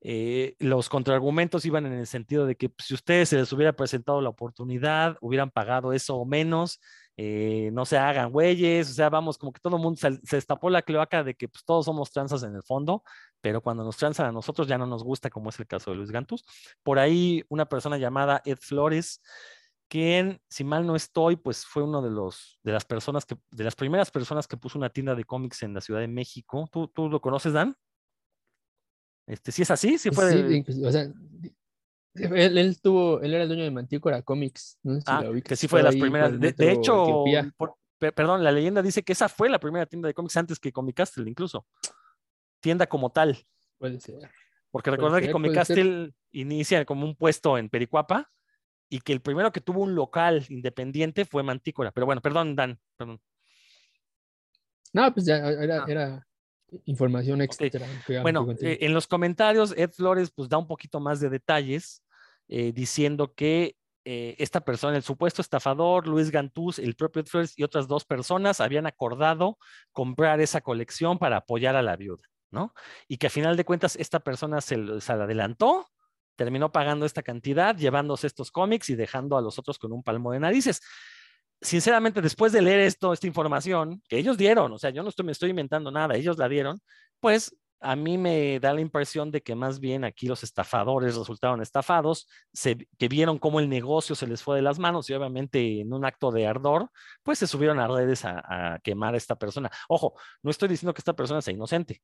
[0.00, 3.72] Eh, los contraargumentos iban en el sentido de que pues, si ustedes se les hubiera
[3.72, 6.80] presentado la oportunidad, hubieran pagado eso o menos.
[7.16, 10.36] Eh, no se hagan güeyes, o sea, vamos, como que todo el mundo se, se,
[10.36, 13.04] destapó la cloaca de que pues, todos somos tranzas en el fondo,
[13.40, 15.96] pero cuando nos tranzan a nosotros ya no nos gusta, como es el caso de
[15.96, 16.44] Luis Gantus.
[16.82, 19.22] Por ahí una persona llamada Ed Flores,
[19.88, 23.64] quien, si mal no estoy, pues fue uno de los de las personas que, de
[23.64, 26.68] las primeras personas que puso una tienda de cómics en la Ciudad de México.
[26.72, 27.76] ¿Tú, tú lo conoces, Dan?
[29.26, 30.64] Este, si es así, si fue.
[30.66, 31.12] Sí, o sea,
[32.34, 34.78] él, él, tuvo, él era el dueño de Mantícora Comics.
[34.82, 36.38] No si ah, que sí fue de las primeras.
[36.38, 37.24] De, de, hecho,
[37.56, 40.72] por, perdón, la leyenda dice que esa fue la primera tienda de cómics antes que
[40.72, 41.66] Comic Castle, incluso.
[42.60, 43.38] Tienda como tal.
[43.78, 44.30] Puede ser.
[44.70, 48.30] Porque recuerda que Comic Castle inicia como un puesto en Pericuapa
[48.88, 51.92] y que el primero que tuvo un local independiente fue Mantícora.
[51.92, 53.20] Pero bueno, perdón, Dan, perdón.
[54.92, 55.86] No, pues ya era, ah.
[55.88, 56.26] era
[56.84, 57.86] información extra.
[58.22, 62.03] Bueno, eh, en los comentarios, Ed Flores pues da un poquito más de detalles
[62.48, 67.54] eh, diciendo que eh, esta persona, el supuesto estafador, Luis Gantús, el propio Ed Flores
[67.56, 69.58] y otras dos personas habían acordado
[69.92, 72.74] comprar esa colección para apoyar a la viuda, ¿no?
[73.08, 75.86] Y que a final de cuentas esta persona se, se adelantó,
[76.36, 80.32] terminó pagando esta cantidad, llevándose estos cómics y dejando a los otros con un palmo
[80.32, 80.80] de narices
[81.64, 85.24] sinceramente, después de leer esto, esta información que ellos dieron, o sea, yo no estoy,
[85.24, 86.80] me estoy inventando nada, ellos la dieron,
[87.20, 91.60] pues a mí me da la impresión de que más bien aquí los estafadores resultaron
[91.60, 95.80] estafados, se, que vieron cómo el negocio se les fue de las manos y obviamente
[95.80, 96.90] en un acto de ardor,
[97.22, 99.70] pues se subieron a redes a, a quemar a esta persona.
[99.88, 102.02] Ojo, no estoy diciendo que esta persona sea inocente,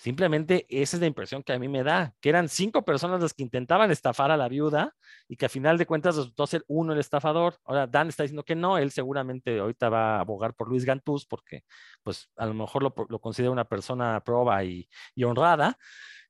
[0.00, 3.34] Simplemente esa es la impresión que a mí me da, que eran cinco personas las
[3.34, 4.96] que intentaban estafar a la viuda
[5.28, 7.58] y que a final de cuentas resultó ser uno el estafador.
[7.64, 11.26] Ahora Dan está diciendo que no, él seguramente ahorita va a abogar por Luis Gantús
[11.26, 11.64] porque
[12.02, 15.76] pues a lo mejor lo, lo considera una persona proba y, y honrada.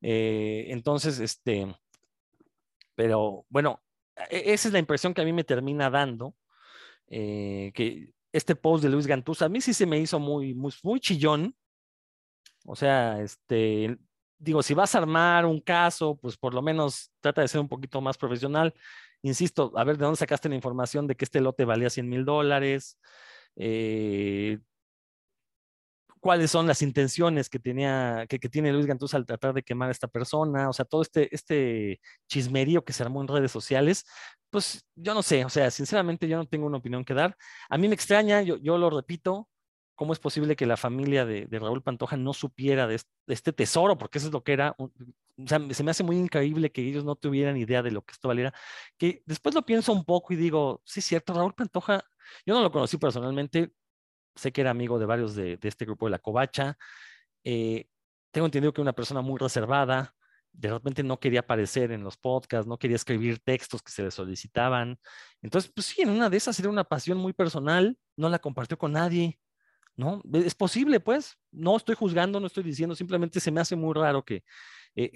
[0.01, 1.73] Eh, entonces, este,
[2.97, 3.81] pero bueno,
[4.31, 6.35] e, esa es la impresión que a mí me termina dando,
[7.07, 10.73] eh, que este post de Luis Gantús a mí sí se me hizo muy, muy,
[10.83, 11.55] muy chillón,
[12.71, 13.99] O sea, este,
[14.39, 17.69] digo, si vas a armar un caso, pues por lo menos trata de ser un
[17.69, 18.73] poquito más profesional.
[19.23, 22.25] Insisto, a ver, ¿de dónde sacaste la información de que este lote valía 100 mil
[22.25, 22.97] dólares?
[23.57, 24.59] Eh,
[26.21, 29.93] cuáles son las intenciones que tenía, que, tiene Luis Gantuz al tratar de quemar a
[29.93, 34.05] esta persona, o sea, todo este, este chismerío que se armó en redes sociales,
[34.51, 37.37] pues yo no sé, o sea, sinceramente yo no tengo una opinión que dar.
[37.69, 39.49] A mí me extraña, yo, yo lo repito,
[40.01, 44.17] cómo es posible que la familia de, Raúl Pantoja no supiera de este, tesoro, porque
[44.17, 44.75] eso es lo que era.
[45.45, 48.55] se me hace muy increíble que ellos no tuvieran idea de lo que esto valiera.
[48.97, 52.03] Que después lo pienso un poco y digo, sí, es cierto, Raúl Pantoja,
[52.47, 53.75] yo no lo conocí personalmente,
[54.35, 56.79] sé que era amigo de varios de, este grupo de la Covacha.
[57.45, 57.87] Eh,
[58.31, 60.15] tengo entendido que era una persona muy reservada,
[60.51, 64.11] de repente no quería aparecer en los podcasts, no quería escribir textos que se le
[64.11, 64.99] solicitaban.
[65.43, 68.79] Entonces, pues sí, en una de esas era una pasión muy personal, no la compartió
[68.79, 69.39] con nadie.
[70.01, 70.23] ¿No?
[70.33, 74.25] Es posible, pues, no estoy juzgando, no estoy diciendo, simplemente se me hace muy raro
[74.25, 74.43] que
[74.97, 75.13] eh,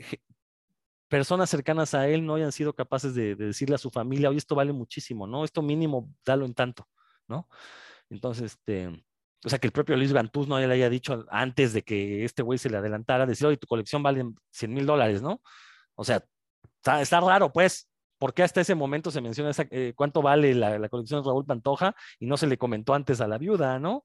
[1.08, 4.54] personas cercanas a él no hayan sido capaces de, decirle a su familia, oye, esto
[4.54, 5.42] vale muchísimo, ¿no?
[5.42, 6.86] Esto mínimo, dalo en tanto,
[7.26, 7.48] ¿no?
[8.10, 8.88] Entonces, este,
[9.42, 12.42] o sea, que el propio Luis Gantuz no le haya dicho antes de que este
[12.42, 15.40] güey se le adelantara, decir, oye, tu colección vale 100 mil dólares, ¿no?
[15.94, 16.22] O sea,
[17.00, 21.22] está, raro, pues, ¿por qué hasta ese momento se menciona eh, cuánto vale la, colección
[21.22, 24.04] de Raúl Pantoja y no se le comentó antes a la viuda, ¿no?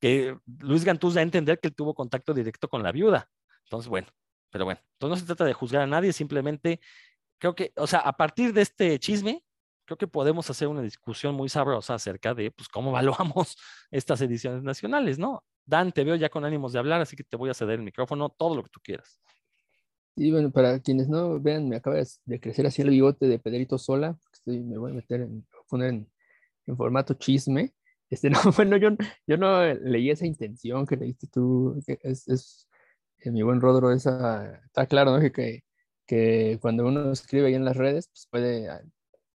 [0.00, 3.30] Que Luis Gantuz da a entender que él tuvo contacto directo con la viuda.
[3.64, 4.08] Entonces, bueno,
[4.50, 6.80] pero bueno, entonces no se trata de juzgar a nadie, simplemente
[7.38, 9.44] creo que, o sea, a partir de este chisme,
[9.84, 13.56] creo que podemos hacer una discusión muy sabrosa acerca de, pues, cómo evaluamos
[13.90, 15.44] estas ediciones nacionales, ¿no?
[15.64, 17.84] Dan, te veo ya con ánimos de hablar, así que te voy a ceder el
[17.84, 19.20] micrófono, todo lo que tú quieras.
[20.16, 23.78] Y bueno, para quienes no vean, me acaba de crecer así el bigote de Pedrito
[23.78, 26.06] Sola, estoy, me voy a meter en, poner
[26.66, 27.72] en formato chisme.
[28.10, 28.90] Este, no, bueno, yo,
[29.26, 32.68] yo no leí esa intención que leíste tú, es, es
[33.18, 35.32] eh, mi buen Rodro, esa, está claro, ¿no?
[35.32, 35.62] Que,
[36.06, 38.82] que cuando uno escribe ahí en las redes, pues puede, ah,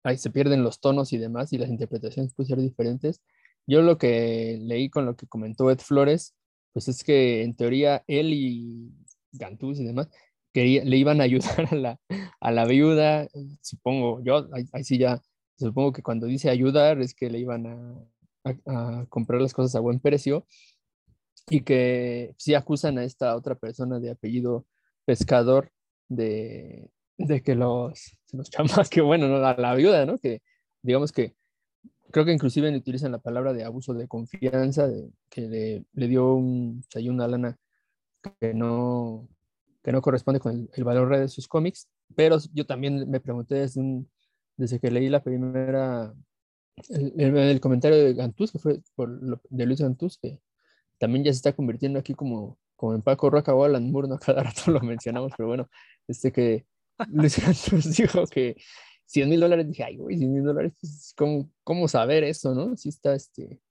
[0.03, 3.21] ahí se pierden los tonos y demás y las interpretaciones pueden ser diferentes.
[3.67, 6.35] Yo lo que leí con lo que comentó Ed Flores,
[6.73, 8.91] pues es que en teoría él y
[9.31, 10.09] Gantús y demás
[10.53, 11.99] quería, le iban a ayudar a la,
[12.41, 13.27] a la viuda,
[13.61, 15.21] supongo, yo ahí, ahí sí ya,
[15.57, 17.95] supongo que cuando dice ayudar es que le iban a,
[18.43, 20.45] a, comprar las cosas a buen precio
[21.49, 24.65] y que sí acusan a esta otra persona de apellido
[25.05, 25.71] pescador
[26.09, 29.45] de, de que los, los chamas, que bueno, ¿no?
[29.45, 30.17] a la viuda, ¿no?
[30.17, 30.41] Que
[30.81, 31.35] digamos que
[32.11, 36.33] creo que inclusive utilizan la palabra de abuso de confianza, de, que le, le dio
[36.33, 37.57] un, o una lana
[38.39, 39.27] que no,
[39.83, 43.55] que no corresponde con el, valor real de sus cómics, pero yo también me pregunté
[43.55, 44.05] desde,
[44.55, 46.13] desde que leí la primera
[46.89, 50.39] el, comentario de Gantuz, que fue por de Luis Gantuz, que
[50.97, 54.17] también ya se está convirtiendo aquí como, como en Paco Roca o Alan Moore, no
[54.19, 55.69] cada rato lo mencionamos, pero bueno,
[56.07, 56.65] este que
[57.09, 58.55] Luis Gantuz dijo que
[59.05, 62.75] 100 mil dólares, dije, ay, güey, 100 mil dólares, pues, ¿cómo, ¿cómo, saber eso, no?
[62.77, 63.61] Si está, este,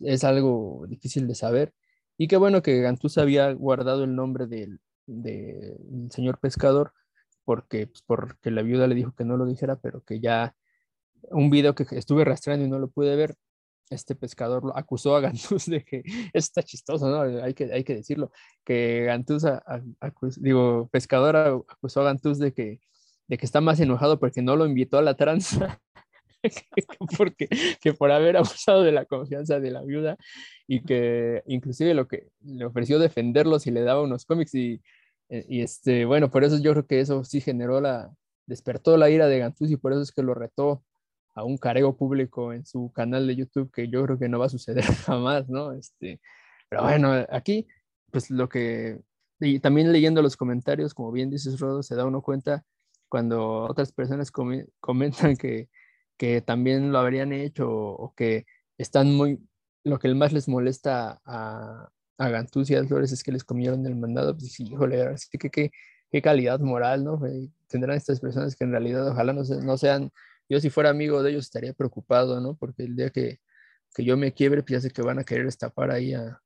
[0.00, 1.72] es algo difícil de saber.
[2.18, 6.92] Y qué bueno que Gantuz había guardado el nombre del, del señor pescador,
[7.44, 10.54] porque, pues, porque la viuda le dijo que no lo dijera, pero que ya
[11.30, 13.36] un video que estuve rastreando y no lo pude ver,
[13.90, 16.02] este pescador acusó a Gantuz de que
[16.32, 17.42] está chistoso, ¿no?
[17.42, 18.30] Hay que, hay que decirlo,
[18.64, 19.44] que Gantuz,
[20.38, 21.36] digo, pescador
[21.68, 22.80] acusó a Gantuz de que,
[23.28, 25.80] de que está más enojado porque no lo invitó a la tranza,
[27.18, 27.48] porque,
[27.80, 30.16] que por haber abusado de la confianza de la viuda
[30.66, 34.82] y que inclusive lo que le ofreció defenderlo si le daba unos cómics y,
[35.28, 38.14] y este, bueno, por eso yo creo que eso sí generó la,
[38.46, 40.84] despertó la ira de Gantuz y por eso es que lo retó
[41.34, 44.46] a un careo público en su canal de YouTube que yo creo que no va
[44.46, 45.72] a suceder jamás, ¿no?
[45.72, 46.20] Este,
[46.68, 47.66] pero bueno, aquí,
[48.10, 49.00] pues lo que,
[49.40, 52.64] y también leyendo los comentarios, como bien dices, Rodo, se da uno cuenta
[53.08, 54.30] cuando otras personas
[54.80, 55.68] comentan que,
[56.16, 58.46] que también lo habrían hecho o, que
[58.78, 59.40] están muy,
[59.84, 63.86] lo que más les molesta a, a Gantuz y a Flores es que les comieron
[63.86, 65.70] el mandado, pues híjole, así que qué,
[66.22, 67.20] calidad moral, ¿no?
[67.66, 70.12] Tendrán estas personas que en realidad ojalá no, no sean
[70.48, 72.56] yo si fuera amigo de ellos estaría preocupado, ¿no?
[72.56, 73.40] Porque el día que,
[73.94, 76.40] que yo me quiebre, pues ya sé que van a querer estapar ahí a,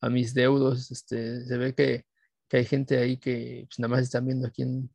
[0.00, 0.90] a mis deudos.
[0.90, 2.06] Este, se ve que,
[2.48, 4.90] que, hay gente ahí que pues, nada más están viendo a quién,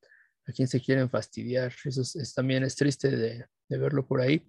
[0.47, 1.73] a quién se quieren fastidiar.
[1.83, 4.45] Eso es, también es triste de, verlo por ahí.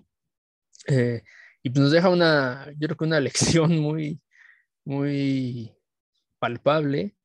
[0.88, 1.22] Eh,
[1.62, 4.20] y pues nos deja una, yo creo que una lección muy,
[4.84, 5.74] muy
[6.38, 7.16] palpable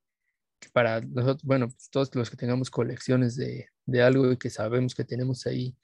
[0.74, 5.04] para nosotros, bueno, pues, todos los que tengamos colecciones de, de algo que sabemos que
[5.04, 5.76] tenemos ahí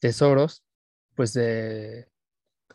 [0.00, 0.64] tesoros,
[1.14, 2.08] pues de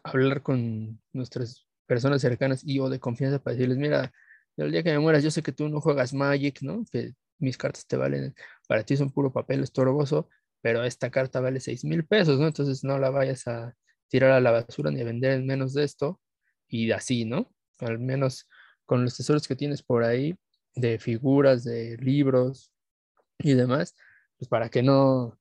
[0.04, 4.14] hablar con nuestras personas cercanas y o de confianza para decirles, mira,
[4.58, 6.86] el día que me mueras, yo sé que tú no juegas Magic, ¿no?
[6.92, 8.34] Que mis cartas te valen,
[8.68, 10.30] para ti son puro papel estorboso,
[10.62, 12.48] pero esta carta vale 6 mil pesos, ¿no?
[12.48, 13.76] Entonces no la vayas a
[14.08, 16.22] tirar a la basura ni a vender en menos de esto
[16.68, 17.52] y así, ¿no?
[17.80, 18.48] Al menos
[18.86, 20.36] con los tesoros que tienes por ahí,
[20.76, 22.72] de figuras, de libros
[23.40, 23.96] y demás,
[24.38, 25.38] pues para que no,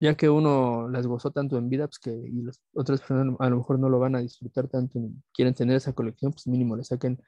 [0.00, 3.50] ya que uno las gozó tanto en vida, pues que y las otras personas a
[3.50, 5.00] lo mejor no lo van a disfrutar tanto,
[5.32, 7.20] quieren tener esa colección, pues mínimo le saquen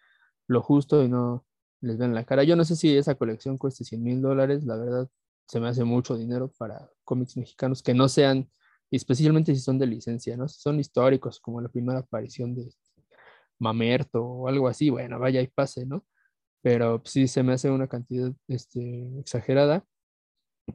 [0.47, 1.47] lo justo y no
[1.81, 2.45] les ven la cara.
[2.45, 5.09] Yo no sé si esa colección cueste 100 mil dólares, la verdad
[5.47, 8.49] se me hace mucho dinero para cómics mexicanos que no sean,
[8.91, 10.49] especialmente si son de licencia, ¿no?
[10.49, 12.71] Si son históricos, como la primera aparición de
[13.59, 16.05] Mamerto o algo así, bueno, vaya y pase, ¿no?
[16.63, 19.85] Pero sí se me hace una cantidad este, exagerada.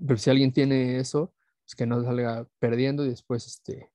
[0.06, 1.34] Pero si alguien tiene eso,
[1.66, 3.92] pues que no salga perdiendo y después este,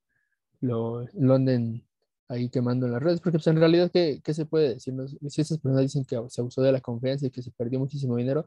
[0.61, 1.87] lo, lo anden
[2.29, 4.95] ahí quemando en las redes, porque pues en realidad, ¿qué, qué se puede decir?
[5.29, 8.17] Si esas personas dicen que se abusó de la confianza y que se perdió muchísimo
[8.17, 8.47] dinero,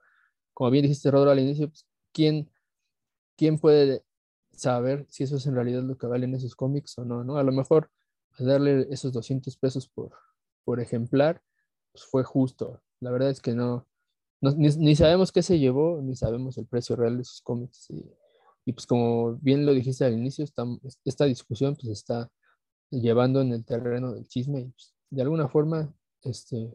[0.54, 2.50] como bien dijiste, Rodro, al inicio, pues, ¿quién,
[3.36, 4.04] ¿quién puede
[4.52, 7.24] saber si eso es en realidad lo que valen esos cómics o no?
[7.24, 7.38] ¿no?
[7.38, 7.90] A lo mejor
[8.40, 10.12] darle esos 200 pesos por,
[10.64, 11.42] por ejemplar,
[11.92, 12.82] pues fue justo.
[13.00, 13.88] La verdad es que no,
[14.42, 17.88] ni, sabemos qué se llevó, ni sabemos el precio real de esos cómics.
[18.72, 20.46] Pues como bien lo dijiste al inicio,
[21.04, 22.32] esta discusión pues está
[22.90, 26.72] llevando en el terreno del chisme y pues, de alguna forma este,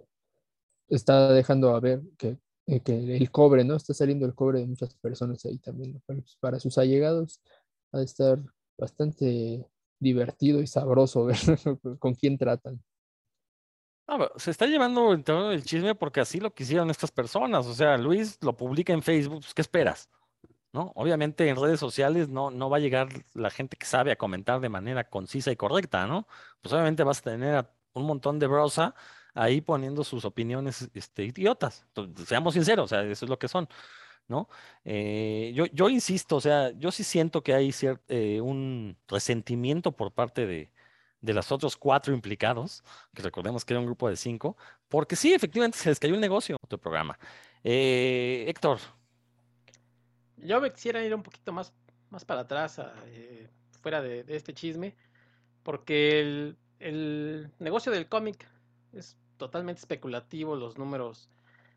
[0.89, 3.77] está dejando a ver que, eh, que, el cobre, ¿no?
[3.77, 6.03] Está saliendo el cobre de muchas personas ahí también.
[6.07, 7.41] Pues, para sus allegados
[7.93, 8.39] ha de estar
[8.77, 9.67] bastante
[9.99, 11.39] divertido y sabroso ver
[11.99, 12.83] con quién tratan.
[14.37, 17.67] se está llevando el terreno del chisme porque así lo quisieron estas personas.
[17.67, 20.09] O sea, Luis lo publica en Facebook, pues, ¿qué esperas?
[20.95, 24.61] Obviamente en redes sociales no, no va a llegar la gente que sabe a comentar
[24.61, 26.27] de manera concisa y correcta, ¿no?
[26.61, 28.95] Pues obviamente vas a tener un montón de brosa
[29.35, 31.87] ahí poniendo sus opiniones este, idiotas.
[32.27, 33.69] seamos sinceros, o sea, eso es lo que son,
[34.29, 34.49] ¿no?
[34.85, 37.75] Eh, yo, yo insisto, o sea, yo sí siento que hay
[38.09, 40.71] eh, un resentimiento por parte de,
[41.21, 42.83] de los otros cuatro implicados,
[43.15, 44.57] que recordemos que era un grupo de cinco,
[44.89, 47.19] porque sí, efectivamente se les cayó el negocio, otro programa.
[47.65, 48.79] Eh, Héctor,
[50.43, 51.73] yo me quisiera ir un poquito más,
[52.11, 53.49] más para atrás, eh,
[53.81, 54.95] fuera de, este chisme,
[55.63, 58.49] porque el, el negocio del cómic
[58.93, 61.31] es totalmente especulativo, los números,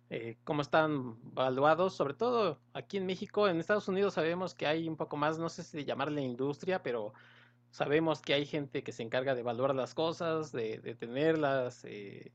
[0.09, 4.89] eh, cómo están valuados, sobre todo aquí en México, en Estados Unidos sabemos que hay
[4.89, 7.14] un poco más, no sé si llamarle industria, pero
[7.70, 11.86] sabemos que hay gente que se encarga de evaluar las cosas, de, de tenerlas.
[11.86, 12.34] Eh.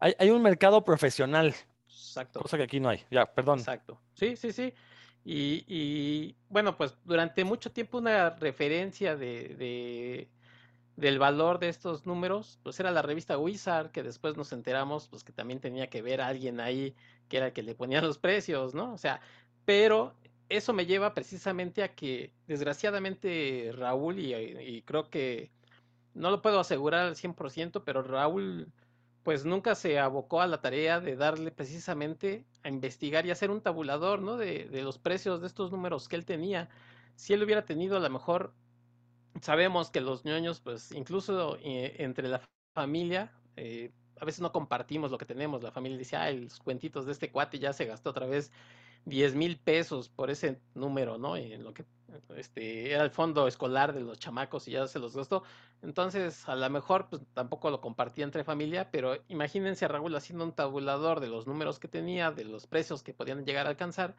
[0.00, 1.54] Hay, hay, un mercado profesional.
[1.86, 2.40] Exacto.
[2.40, 3.04] Cosa que aquí no hay.
[3.12, 3.60] Ya, perdón.
[3.60, 4.00] Exacto.
[4.14, 4.74] Sí, sí, sí.
[5.24, 10.28] Y, bueno, pues durante mucho tiempo una referencia de,
[10.96, 15.24] del valor de estos números, pues era la revista Wizard, que después nos enteramos, pues
[15.24, 16.94] que también tenía que ver a alguien ahí
[17.28, 18.92] que era el que le ponía los precios, ¿no?
[18.92, 19.20] O sea,
[19.64, 20.14] pero
[20.50, 25.50] eso me lleva precisamente a que, desgraciadamente, Raúl, y, y creo que
[26.12, 28.70] no lo puedo asegurar al 100%, pero Raúl
[29.24, 33.62] pues nunca se abocó a la tarea de darle precisamente a investigar y hacer un
[33.62, 34.36] tabulador, ¿no?
[34.36, 36.68] De, los precios de estos números que él tenía.
[37.16, 38.52] Si él hubiera tenido a lo mejor,
[39.40, 42.42] sabemos que los ñoños, pues incluso eh, entre la
[42.74, 45.62] familia, eh, a veces no compartimos lo que tenemos.
[45.62, 48.52] La familia dice, ah, los cuentitos de este cuate ya se gastó otra vez
[49.04, 51.36] 10 mil pesos por ese número, ¿no?
[51.36, 51.84] En lo que
[52.36, 55.42] este, era el fondo escolar de los chamacos y ya se los gastó.
[55.82, 60.44] Entonces, a lo mejor pues, tampoco lo compartía entre familia, pero imagínense a Raúl haciendo
[60.44, 64.14] un tabulador de los números que tenía, de los precios que podían llegar a alcanzar.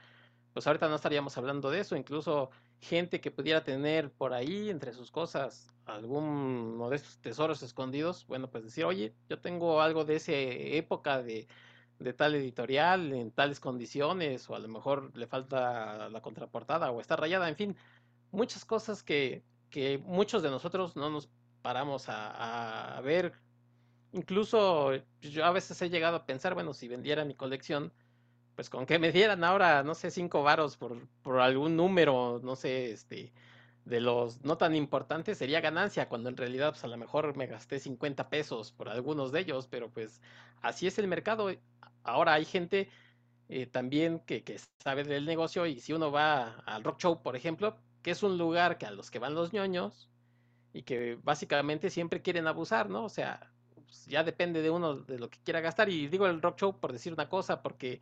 [0.54, 4.94] Pues ahorita no estaríamos hablando de eso, incluso gente que pudiera tener por ahí entre
[4.94, 10.16] sus cosas alguno de esos tesoros escondidos, bueno, pues decir, oye, yo tengo algo de
[10.16, 11.48] esa época de
[12.00, 17.02] de tal editorial en tales condiciones, o a lo mejor le falta la contraportada o
[17.02, 17.78] está rayada, en fin,
[18.32, 21.30] muchas cosas que, que muchos de nosotros no nos
[21.62, 23.34] paramos a, ver.
[24.12, 24.92] Incluso
[25.22, 27.92] yo a veces he llegado a pensar, bueno, si vendiera mi colección,
[28.56, 32.56] pues con que me dieran ahora, no sé, cinco varos por, por algún número, no
[32.56, 33.34] sé, este,
[33.86, 37.48] de los no tan importantes sería ganancia, cuando en realidad pues a lo mejor me
[37.48, 40.22] gasté 50 pesos por algunos de ellos, pero pues
[40.62, 41.50] así es el mercado.
[42.04, 42.90] Ahora hay gente
[43.48, 47.36] eh, también que, que, sabe del negocio y si uno va al rock show, por
[47.36, 50.10] ejemplo, que es un lugar que a los que van los ñoños
[50.74, 53.06] y que básicamente siempre quieren abusar, ¿no?
[53.06, 53.52] O sea,
[53.86, 55.90] pues, ya depende de uno de lo que quiera gastar.
[55.90, 58.02] Y digo el rock show por decir una cosa, porque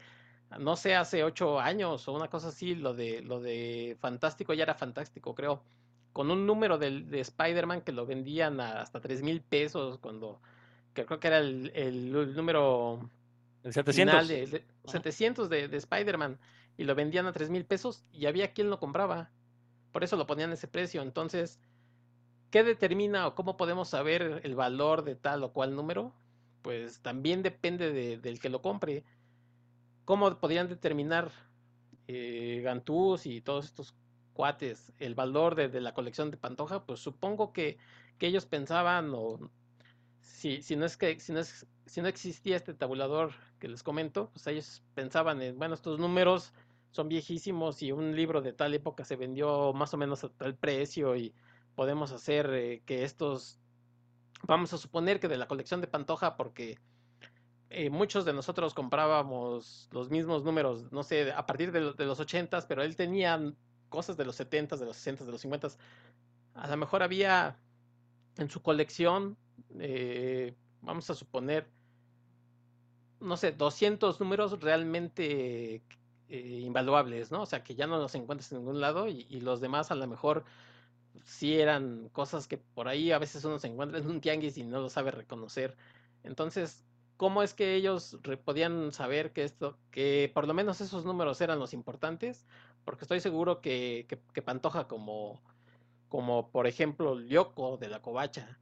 [0.59, 4.63] no sé, hace ocho años o una cosa así, lo de, lo de Fantástico ya
[4.63, 5.63] era fantástico, creo.
[6.11, 10.39] Con un número de, de Spider-Man que lo vendían a hasta tres mil pesos cuando
[10.93, 13.09] que creo que era el, el, número
[13.63, 14.27] El 700.
[14.27, 16.37] de, de 700 de, de Spider-Man
[16.77, 19.29] y lo vendían a 3 mil pesos y había quien lo compraba.
[19.91, 21.01] Por eso lo ponían a ese precio.
[21.01, 21.59] Entonces,
[22.49, 26.13] ¿qué determina o cómo podemos saber el valor de tal o cual número?
[26.61, 29.03] Pues también depende de, del que lo compre.
[30.05, 31.31] ¿Cómo podrían determinar
[32.07, 33.95] eh, Gantús y todos estos
[34.33, 36.85] cuates el valor de, la colección de Pantoja?
[36.85, 37.77] Pues supongo que,
[38.17, 39.51] que ellos pensaban, o
[40.21, 43.83] si, si, no es que si no, es, si no existía este tabulador que les
[43.83, 46.53] comento, pues ellos pensaban en, bueno, estos números
[46.91, 50.55] son viejísimos y un libro de tal época se vendió más o menos a tal
[50.55, 51.33] precio y
[51.75, 53.57] podemos hacer eh, que estos,
[54.43, 56.77] vamos a suponer que de la colección de Pantoja, porque
[57.73, 62.67] eh, muchos de nosotros comprábamos los mismos números, no sé, a partir de, los 80,
[62.67, 63.53] pero él tenía
[63.89, 65.69] cosas de los 70, de los 60, de los 50.
[66.53, 67.57] A lo mejor había
[68.37, 69.37] en su colección,
[69.79, 71.67] eh, vamos a suponer,
[73.19, 75.81] no sé, 200 números realmente
[76.29, 77.41] eh, invaluables, ¿no?
[77.41, 79.95] O sea, que ya no los encuentras en ningún lado y, y, los demás a
[79.95, 80.43] lo mejor
[81.25, 84.63] sí eran cosas que por ahí a veces uno se encuentra en un tianguis y
[84.63, 85.75] no lo sabe reconocer.
[86.23, 86.83] Entonces,
[87.17, 91.59] ¿cómo es que ellos podían saber que esto, que por lo menos esos números eran
[91.59, 92.45] los importantes?
[92.85, 95.41] Porque estoy seguro que, que, Pantoja como,
[96.09, 98.59] como por ejemplo Lyoko de la Covacha,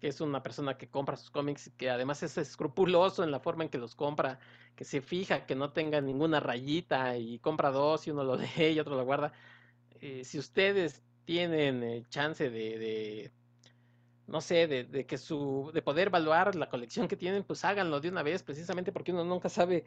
[0.00, 3.64] que es una persona que compra sus cómics, que además es escrupuloso en la forma
[3.64, 4.38] en que los compra,
[4.76, 8.72] que se fija que no tenga ninguna rayita y compra dos y uno lo lee
[8.74, 9.32] y otro lo guarda.
[10.00, 13.32] Eh, si ustedes tienen eh, chance de
[14.26, 18.00] no sé, de, de, que su, de poder evaluar la colección que tienen, pues háganlo
[18.00, 19.84] de una vez, precisamente porque uno nunca sabe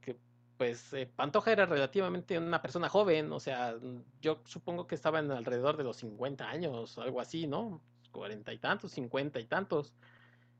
[0.00, 0.16] que,
[0.56, 3.76] pues, eh, Pantoja era relativamente una persona joven, o sea,
[4.20, 7.82] yo supongo que estaba en alrededor de los 50 años, algo así, ¿no?
[8.16, 9.92] cuarenta y tantos, cincuenta y tantos.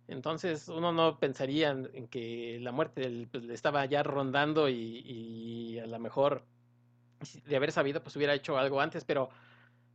[0.09, 5.03] Entonces uno no pensaría en, en que la muerte pues, le estaba ya rondando y,
[5.05, 6.45] y, a lo mejor
[7.47, 9.31] de haber sabido pues hubiera hecho algo antes, pero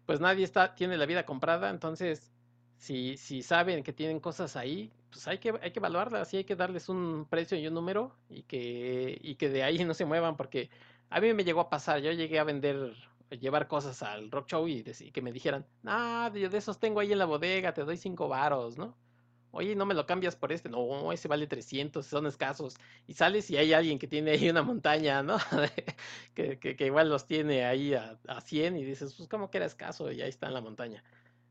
[0.05, 2.33] pues nadie está, tiene la vida comprada, entonces
[2.81, 6.43] si, si saben que tienen cosas ahí, pues hay que, hay que evaluarlas y hay
[6.45, 10.03] que darles un precio y un número y que, y que de ahí no se
[10.05, 10.71] muevan, porque
[11.11, 12.95] a mí me llegó a pasar, yo llegué a vender
[13.39, 17.11] llevar cosas al rock show y, que me dijeran, ah, de, de, esos tengo ahí
[17.11, 18.97] en la bodega, te doy cinco varos, ¿no?
[19.51, 22.77] Oye, no me lo cambias por este, no, ese vale 300, son escasos.
[23.05, 25.37] Y sales y hay alguien que tiene ahí una montaña, ¿no?
[26.33, 29.57] que, que, que, igual los tiene ahí a, a 100 y dices, pues como que
[29.57, 31.03] era escaso y ahí está en la montaña.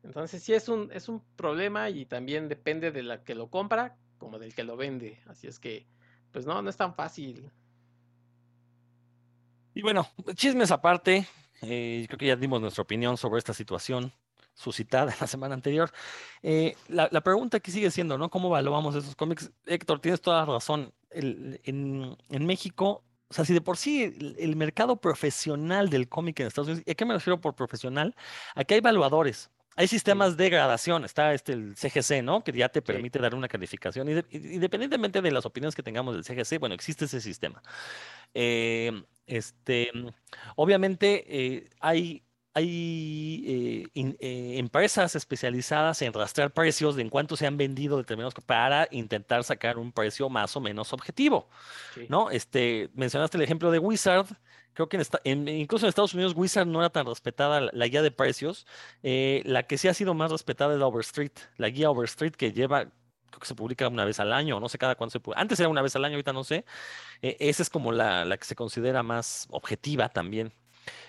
[0.02, 3.96] Entonces sí es un, es un problema y también depende de la que lo compra
[4.18, 5.18] como del que lo vende.
[5.26, 5.86] Así es que,
[6.30, 7.50] pues no, no es tan fácil.
[9.74, 11.26] Y bueno, chismes aparte,
[11.62, 14.12] eh, creo que ya dimos nuestra opinión sobre esta situación
[14.54, 15.90] suscitada la semana anterior.
[16.42, 18.30] Eh, la, la, pregunta aquí sigue siendo, ¿no?
[18.30, 19.50] ¿Cómo evaluamos esos cómics?
[19.66, 20.92] Héctor, tienes toda la razón.
[21.10, 26.08] El, en, en, México, o sea, si de por sí el, el mercado profesional del
[26.08, 28.14] cómic en Estados Unidos, ¿a qué me refiero por profesional?
[28.54, 29.50] Aquí hay evaluadores.
[29.80, 32.44] Hay sistemas de gradación, está este el CGC, ¿no?
[32.44, 33.22] Que ya te permite sí.
[33.22, 34.10] dar una calificación.
[34.30, 37.62] Independientemente de las opiniones que tengamos del CGC, bueno, existe ese sistema.
[38.34, 38.92] Eh,
[39.26, 39.90] este,
[40.56, 42.22] obviamente eh, hay,
[42.54, 47.96] hay eh, in, eh, empresas especializadas en rastrear precios de en cuánto se han vendido
[47.96, 51.48] determinados para intentar sacar un precio más o menos objetivo,
[51.94, 52.06] sí.
[52.08, 52.30] ¿no?
[52.30, 54.26] Este, mencionaste el ejemplo de Wizard,
[54.72, 57.70] creo que en esta, en, incluso en Estados Unidos Wizard no era tan respetada la,
[57.72, 58.66] la guía de precios,
[59.02, 62.52] eh, la que sí ha sido más respetada es la Overstreet, la guía Overstreet que
[62.52, 62.90] lleva
[63.30, 65.40] creo que se publica una vez al año, no sé cada cuándo se publica.
[65.40, 66.64] Antes era una vez al año, ahorita no sé.
[67.22, 70.52] Eh, esa es como la, la, que se considera más objetiva también.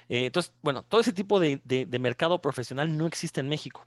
[0.09, 1.61] Eh, entonces, bueno, todo ese tipo de,
[1.99, 3.83] mercado profesional no existe en México,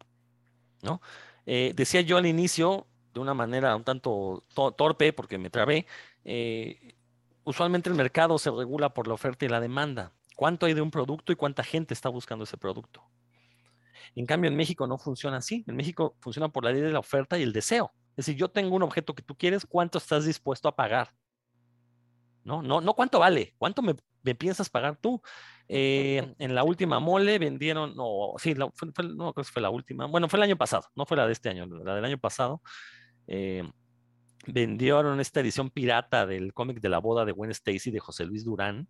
[0.83, 1.01] ¿no?
[1.47, 5.87] Eh, decía yo al inicio, de una manera un tanto to torpe, porque me trabé,
[6.25, 6.95] eh,
[7.45, 10.13] usualmente el mercado se regula por la oferta y la demanda.
[10.35, 13.05] ¿Cuánto hay de un producto y cuánta gente está buscando ese producto?
[14.17, 15.65] En cambio, en México no funciona así.
[15.67, 17.93] En México funciona por la ley de la oferta y el deseo.
[18.17, 21.15] Es decir, yo tengo un objeto que tú quieres, ¿cuánto estás dispuesto a pagar?
[22.45, 25.23] No, no, no cuánto vale, cuánto me, me piensas pagar tú.
[25.69, 29.63] Eh, en la última mole vendieron, no, sí, la, fue, fue, no creo que fue
[29.63, 32.05] la última, bueno, fue el año pasado, no fue la de este año, la del
[32.05, 32.61] año pasado.
[33.27, 33.63] Eh,
[34.47, 38.45] vendieron esta edición pirata del cómic de la boda de Gwen Stacy de José Luis
[38.45, 38.89] Durán.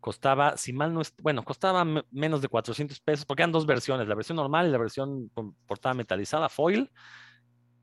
[0.00, 4.08] Costaba, si mal no es, bueno, costaba menos de 400 pesos, porque eran dos versiones,
[4.08, 6.90] la versión normal y la versión con portada metalizada, foil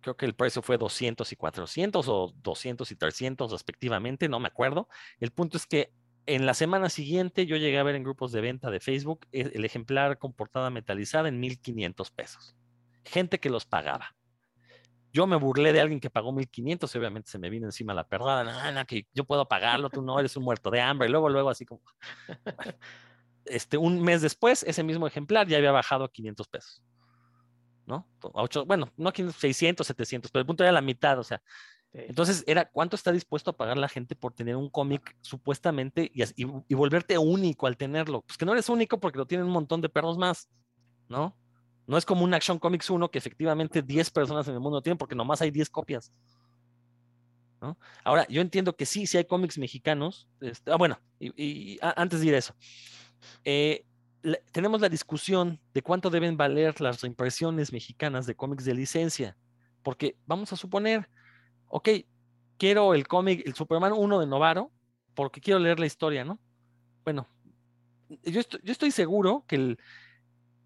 [0.04, 4.48] creo que el precio fue 200 y 400 o 200 y 300 respectivamente, no me
[4.48, 4.88] acuerdo.
[5.20, 5.92] El punto es que
[6.26, 9.66] en la semana siguiente yo llegué a ver en grupos de venta de Facebook el
[9.66, 12.56] ejemplar con portada metalizada en 1500 pesos.
[13.06, 14.16] Gente que los pagaba.
[15.14, 18.08] Yo me burlé de alguien que pagó 1500 y obviamente se me vino encima la
[18.08, 18.44] perrada.
[18.44, 21.08] No, no, que yo puedo pagarlo, tú no eres un muerto de hambre.
[21.08, 21.82] Y luego, luego, así como.
[23.46, 26.82] Este, un mes después, ese mismo ejemplar ya había bajado a 500 pesos.
[27.86, 28.08] ¿No?
[28.22, 31.42] A 8, bueno, no 500, 600, 700, pero el punto era la mitad, o sea.
[31.94, 36.24] Entonces, era cuánto está dispuesto a pagar la gente por tener un cómic supuestamente y,
[36.24, 38.22] y, y, volverte único al tenerlo.
[38.22, 40.50] Pues que no eres único porque lo tienen un montón de perros más,
[41.08, 41.36] ¿no?
[41.86, 44.98] No es como un Action Comics 1 que efectivamente 10 personas en el mundo tienen
[44.98, 46.12] porque nomás hay 10 copias.
[47.62, 47.78] ¿no?
[48.04, 50.28] Ahora, yo entiendo que sí, sí hay cómics mexicanos.
[50.42, 52.56] Este, ah, bueno, y, y antes de ir a eso,
[53.44, 53.86] eh,
[54.52, 59.38] tenemos la discusión de cuánto deben valer las reimpresiones mexicanas de cómics de licencia.
[59.84, 61.10] Porque vamos a suponer,
[61.74, 61.90] ok,
[62.58, 64.72] quiero el cómic, el Superman 1 de Novaro,
[65.16, 66.40] porque quiero leer la historia, ¿no?
[67.04, 67.28] Bueno,
[68.24, 69.80] yo estoy, yo estoy seguro que el,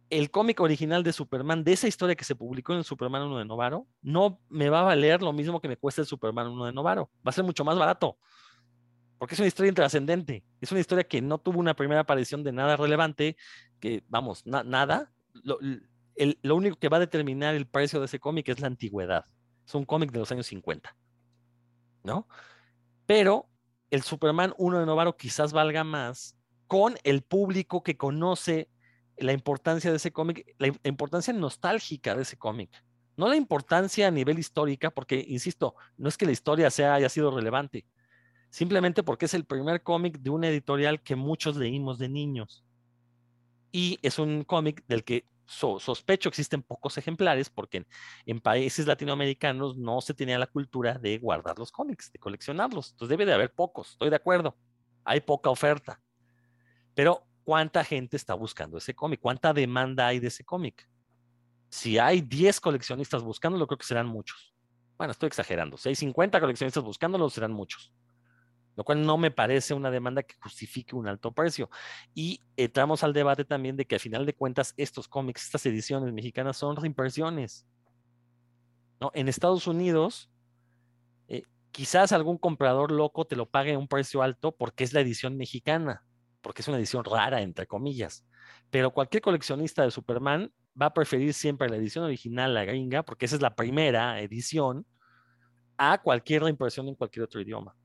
[0.10, 3.38] el cómic original de Superman, de esa historia que se publicó en el Superman 1
[3.38, 6.66] de Novaro, no me va a valer lo mismo que me cuesta el Superman 1
[6.66, 7.10] de Novaro.
[7.26, 8.18] Va a ser mucho más barato.
[9.18, 10.44] Porque es una historia intrascendente.
[10.60, 13.38] Es una historia que no tuvo una primera aparición de nada relevante,
[13.80, 15.12] que, vamos, na nada.
[15.44, 19.26] Lo, único que va a determinar el precio de ese cómic es la antigüedad.
[19.68, 20.96] Es un cómic de los años 50.
[22.04, 22.28] ¿No?
[23.06, 23.50] Pero
[23.92, 26.38] el Superman 1 de Novaro quizás valga más
[26.68, 28.70] con el público que conoce
[29.18, 32.70] la importancia de ese cómic, la importancia nostálgica de ese cómic.
[33.18, 37.10] No la importancia a nivel histórica, porque, insisto, no es que la historia sea, haya
[37.10, 37.86] sido relevante,
[38.50, 42.64] simplemente porque es el primer cómic de una editorial que muchos leímos de niños.
[43.72, 47.88] Y es un cómic del que so, sospecho existen pocos ejemplares, porque en,
[48.26, 52.92] en, países latinoamericanos no se tenía la cultura de guardar los cómics, de coleccionarlos.
[52.92, 54.58] Entonces debe de haber pocos, estoy de acuerdo.
[55.04, 56.02] Hay poca oferta.
[56.94, 60.88] Pero cuánta gente está buscando ese cómic, cuánta demanda hay de ese cómic.
[61.70, 64.54] Si hay 10 coleccionistas buscándolo, creo que serán muchos.
[64.98, 65.78] Bueno, estoy exagerando.
[65.78, 67.94] Si hay 50 coleccionistas buscándolo, serán muchos.
[68.78, 71.70] Lo cual no me parece una demanda que justifique un alto precio.
[72.14, 76.14] Y entramos al debate también de que a final de cuentas estos cómics, estas ediciones
[76.14, 77.68] mexicanas son reimpresiones.
[79.02, 79.12] ¿No?
[79.14, 80.30] En Estados Unidos,
[81.28, 85.02] eh, quizás algún comprador loco te lo pague a un precio alto porque es la
[85.02, 86.08] edición mexicana
[86.48, 88.26] porque es una edición rara, entre comillas.
[88.70, 90.50] Pero cualquier coleccionista de Superman
[90.82, 94.86] va a preferir siempre la edición original, la gringa, porque esa es la primera edición,
[95.78, 97.76] a cualquier reimpresión en cualquier otro idioma.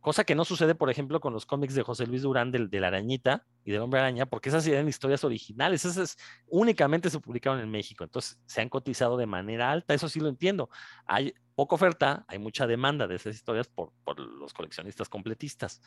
[0.00, 2.80] Cosa que no sucede, por ejemplo, con los cómics de José Luis Durán del, de
[2.80, 7.60] la Arañita y del Hombre Araña, porque esas eran historias originales, esas únicamente se publicaron
[7.60, 10.70] en México, entonces se han cotizado de manera alta, eso sí lo entiendo.
[11.04, 15.82] Hay poca oferta, hay mucha demanda de esas historias por, por los coleccionistas completistas.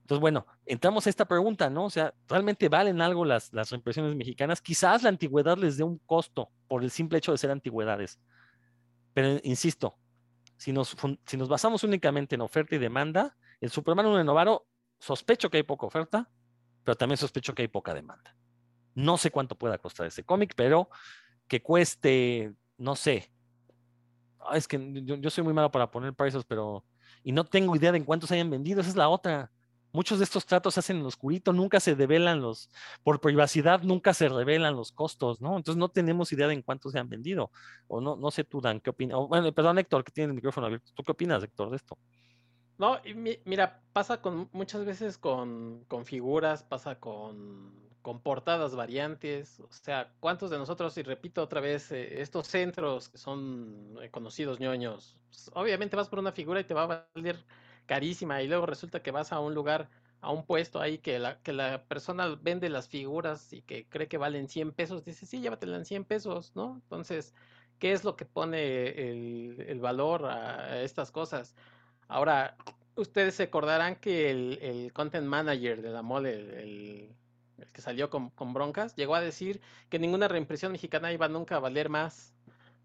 [0.00, 1.84] Entonces, bueno, entramos a esta pregunta, ¿no?
[1.84, 4.62] O sea, ¿realmente valen algo las, las reimpresiones mexicanas?
[4.62, 8.18] Quizás la antigüedad les dé un costo por el simple hecho de ser antigüedades.
[9.12, 9.98] Pero, insisto,
[10.56, 10.96] si nos,
[11.26, 14.66] si nos basamos únicamente en oferta y demanda, el Superman 1 de Novaro,
[14.98, 16.30] sospecho que hay poca oferta,
[16.84, 18.36] pero también sospecho que hay poca demanda.
[18.94, 20.88] No sé cuánto pueda costar ese cómic, pero
[21.46, 23.32] que cueste, no sé.
[24.52, 26.84] Es que yo, soy muy malo para poner precios, pero...
[27.22, 29.50] Y no tengo idea de en cuántos hayan vendido, esa es la otra
[29.92, 32.70] Muchos de estos tratos se hacen en oscurito, nunca se develan los,
[33.02, 35.56] por privacidad, nunca se revelan los costos, ¿no?
[35.56, 37.50] Entonces no tenemos idea de en se han vendido.
[37.88, 39.18] O no, no sé tú, Dan, ¿qué opinas?
[39.28, 40.92] bueno, perdón, Héctor, que tiene el micrófono abierto.
[40.94, 41.98] ¿Tú qué opinas, Héctor, de esto?
[42.80, 42.98] No,
[43.44, 49.60] mira, pasa con muchas veces con, con figuras, pasa con, con, portadas variantes.
[49.60, 54.08] O sea, ¿cuántos de nosotros, y repito otra vez, eh, estos centros que son eh,
[54.10, 57.44] conocidos ñoños, pues, obviamente vas por una figura y te va a valer
[57.84, 59.90] carísima y luego resulta que vas a un lugar,
[60.22, 64.08] a un puesto ahí que la, que la persona vende las figuras y que cree
[64.08, 66.76] que valen 100 pesos, dice, sí, llévatela en 100 pesos, ¿no?
[66.76, 67.34] Entonces,
[67.78, 71.54] ¿qué es lo que pone el, el valor a estas cosas?
[72.10, 72.56] Ahora,
[72.96, 77.08] ustedes se acordarán que el, content manager de la mole, el,
[77.72, 81.88] que salió con, broncas, llegó a decir que ninguna reimpresión mexicana iba nunca a valer
[81.88, 82.34] más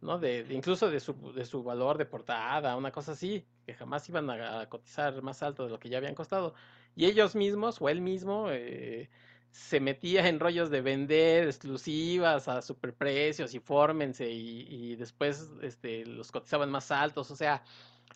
[0.01, 0.19] ¿no?
[0.19, 4.30] De, incluso de su, de su valor de portada, una cosa así, que jamás iban
[4.30, 6.53] a, cotizar más alto de lo que ya habían costado.
[6.95, 9.09] Y ellos mismos, o él mismo, eh,
[9.49, 16.05] se metía en rollos de vender exclusivas a superprecios y fórmense y, y, después este,
[16.05, 17.63] los cotizaban más altos, o sea,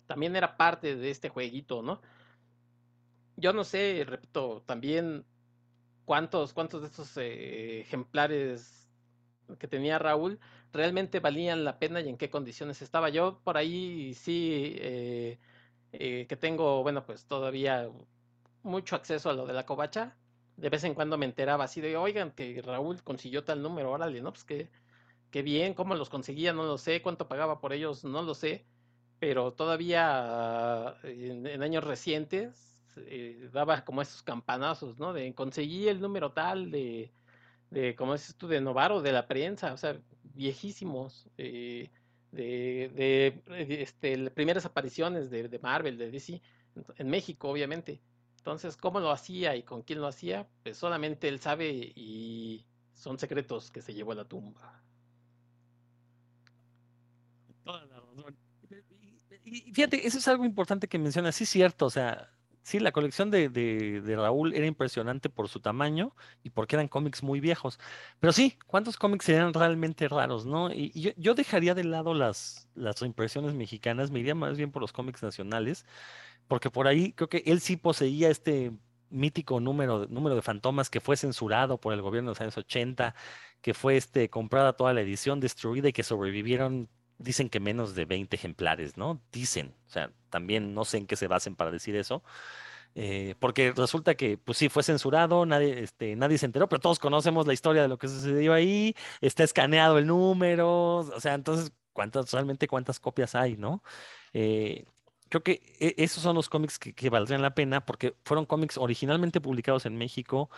[0.06, 2.00] también era parte de este jueguito, ¿no?
[3.36, 5.24] Yo no sé, repito, también
[6.04, 8.88] cuántos, cuántos de estos eh, ejemplares
[9.58, 10.38] que tenía Raúl
[10.72, 13.08] realmente valían la pena y en qué condiciones estaba.
[13.08, 15.38] Yo por ahí sí eh,
[15.92, 17.88] eh, que tengo, bueno, pues todavía
[18.62, 20.16] mucho acceso a lo de la covacha.
[20.56, 24.20] De vez en cuando me enteraba así de, oigan, que Raúl consiguió tal número, órale,
[24.20, 24.32] ¿no?
[24.32, 24.70] Pues qué,
[25.30, 28.66] qué bien, cómo los conseguía, no lo sé, cuánto pagaba por ellos, no lo sé,
[29.20, 35.12] pero todavía en, años recientes eh, daba como esos campanazos, ¿no?
[35.12, 37.12] De conseguí el número tal de,
[37.70, 40.00] de como dices tú, de Novaro, de la prensa, o sea,
[40.34, 41.90] viejísimos, eh,
[42.32, 46.40] de, de, este, primeras apariciones de, de Marvel, de DC,
[46.96, 48.00] en México, obviamente.
[48.38, 50.48] Entonces, ¿cómo lo hacía y con quién lo hacía?
[50.62, 52.64] Pues solamente él sabe y
[52.94, 54.82] son secretos que se llevó a la tumba.
[59.50, 62.30] Y fíjate, eso es algo importante que mencionas, sí cierto, o sea,
[62.62, 67.22] sí, la colección de, de, Raúl era impresionante por su tamaño y porque eran cómics
[67.22, 67.80] muy viejos,
[68.20, 70.72] pero sí, ¿cuántos cómics serían realmente raros, no?
[70.72, 74.82] Y, yo, yo, dejaría de lado las, las reimpresiones mexicanas, me iría más bien por
[74.82, 75.84] los cómics nacionales,
[76.48, 78.72] porque por ahí creo que él sí poseía este
[79.10, 83.14] mítico número, número de fantomas que fue censurado por el gobierno de los años 80,
[83.60, 86.88] que fue este, comprada toda la edición, destruida y que sobrevivieron,
[87.20, 89.20] dicen que menos de 20 ejemplares, ¿no?
[89.32, 92.22] Dicen, o sea, también no sé en qué se basen para decir eso.
[92.94, 96.98] Eh, porque resulta que, pues sí, fue censurado, nadie, este, nadie se enteró, pero todos
[96.98, 101.72] conocemos la historia de lo que sucedió ahí, está escaneado el número, o sea, entonces,
[101.92, 103.82] ¿cuántas, realmente cuántas copias hay, no?
[104.32, 104.86] Eh,
[105.28, 109.40] creo que e, esos son los cómics que, valdrían la pena porque fueron cómics originalmente
[109.40, 110.50] publicados en México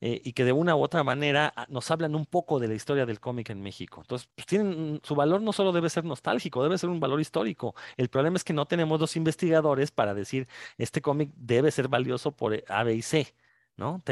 [0.00, 2.74] eh, y que de una u otra manera ah, nos hablan un poco de la
[2.74, 4.00] historia del cómic en México.
[4.02, 7.74] Entonces, pues tienen, su valor no solo debe ser nostálgico, debe ser un valor histórico.
[7.96, 12.32] El problema es que no tenemos dos investigadores para decir, este cómic debe ser valioso
[12.32, 13.34] por eh, A, B y C.
[13.76, 14.02] ¿no?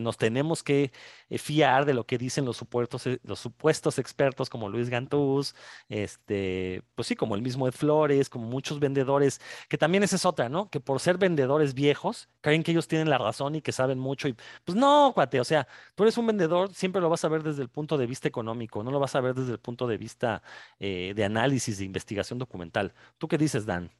[0.00, 0.92] nos tenemos que
[1.30, 5.54] eh, fiar de lo que dicen los supuestos, eh, los supuestos expertos como Luis Gantús,
[5.88, 10.26] este, pues sí, como el mismo Ed Flores, como muchos vendedores, que también esa es
[10.26, 10.68] otra, ¿no?
[10.68, 14.28] Que por ser vendedores viejos, creen que ellos tienen la razón y que saben mucho
[14.28, 17.42] y pues no, cuate, o sea, tú eres un vendedor, siempre lo vas a ver
[17.42, 19.96] desde el punto de vista económico, no lo vas a ver desde el punto de
[19.96, 20.42] vista
[20.78, 22.92] eh, de análisis, de investigación documental.
[23.18, 23.90] ¿Tú qué dices, Dan?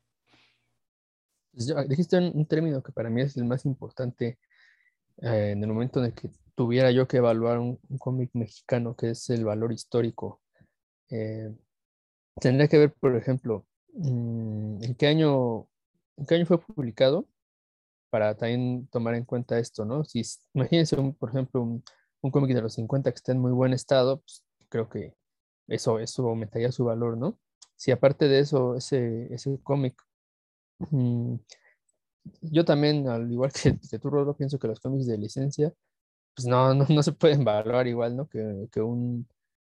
[1.53, 4.39] Pues dijiste un término que para mí es el más importante
[5.23, 9.11] eh, en el momento en el que tuviera yo que evaluar un, cómic mexicano, que
[9.11, 10.43] es el valor histórico,
[11.11, 11.55] eh,
[12.41, 15.69] tendría que ver, por ejemplo, mm, en qué año,
[16.17, 17.29] en qué año fue publicado,
[18.11, 20.05] para también tomar en cuenta esto, ¿no?
[20.05, 20.23] Si,
[20.55, 21.85] imagínense, por ejemplo, un,
[22.23, 25.15] un cómic de los 50 que esté en muy buen estado, pues creo que
[25.69, 27.39] eso, eso aumentaría su valor, ¿no?
[27.77, 29.95] Si aparte de eso, ese, ese cómic
[30.91, 31.37] mm,
[32.43, 35.73] yo también, al igual que, que tú, Rodro, pienso que los cómics de licencia,
[36.35, 38.29] pues no, no, no se pueden evaluar igual, ¿no?
[38.29, 39.29] Que, que un,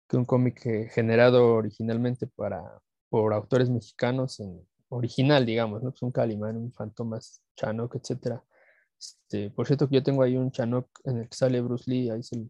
[0.08, 0.60] que un cómic
[0.92, 5.90] generado originalmente para, por autores mexicanos, en, original, digamos, ¿no?
[5.90, 8.44] Pues un Calimán, un Fantomas, Chanok, etcétera.
[8.98, 12.10] Este, por cierto, que yo tengo ahí un Chanok en el que sale Bruce Lee,
[12.10, 12.48] ahí se,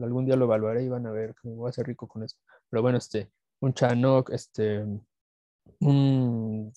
[0.00, 2.22] algún día lo evaluaré y van a ver que me voy a hacer rico con
[2.22, 2.36] eso.
[2.68, 3.30] Pero bueno, este,
[3.60, 4.84] un Chanok, este,
[5.80, 6.72] un,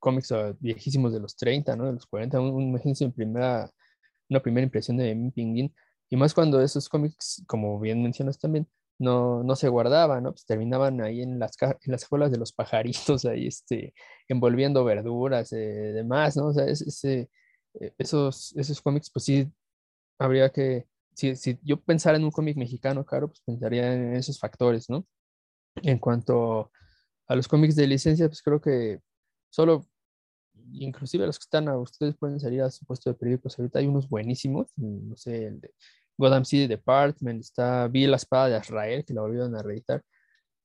[0.00, 1.86] cómics viejísimos de los 30, ¿no?
[1.86, 3.70] De los 40, un, imagínense en primera,
[4.28, 5.74] una primera impresión de Mi Pinguín,
[6.10, 10.32] y más cuando esos cómics, como bien mencionas también, no, no se guardaban, ¿no?
[10.32, 13.94] Pues terminaban ahí en las, en las de los pajaritos, ahí este,
[14.28, 15.56] envolviendo verduras, eh,
[15.94, 16.48] demás, ¿no?
[16.48, 17.30] O sea, ese,
[17.80, 19.50] eh, esos, esos cómics, pues sí,
[20.18, 24.38] habría que, si, si yo pensara en un cómic mexicano, claro, pues pensaría en esos
[24.38, 25.06] factores, ¿no?
[25.76, 26.70] En cuanto
[27.28, 29.00] a los cómics de licencia, pues creo que
[29.50, 29.86] solo
[30.72, 33.58] inclusive los que están a ustedes pueden salir a su puesto de periódicos.
[33.58, 35.74] Ahorita hay unos buenísimos, no sé, el de
[36.16, 40.02] Gotham City Department, está Vi la espada de Israel, que la volvieron a reeditar.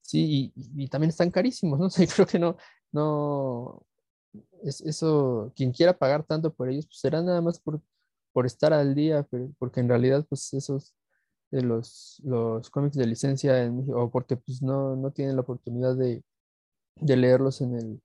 [0.01, 1.89] Sí, y, también están carísimos, ¿no?
[1.89, 2.57] sé, creo que no,
[2.91, 3.85] no,
[4.63, 7.81] es, eso, quien quiera pagar tanto por ellos, pues será nada más por,
[8.33, 9.27] por estar al día,
[9.57, 10.93] porque en realidad, pues esos
[11.51, 15.41] de los, los cómics de licencia en México, o porque pues no, no tienen la
[15.43, 16.23] oportunidad de,
[16.97, 18.01] de leerlos en el,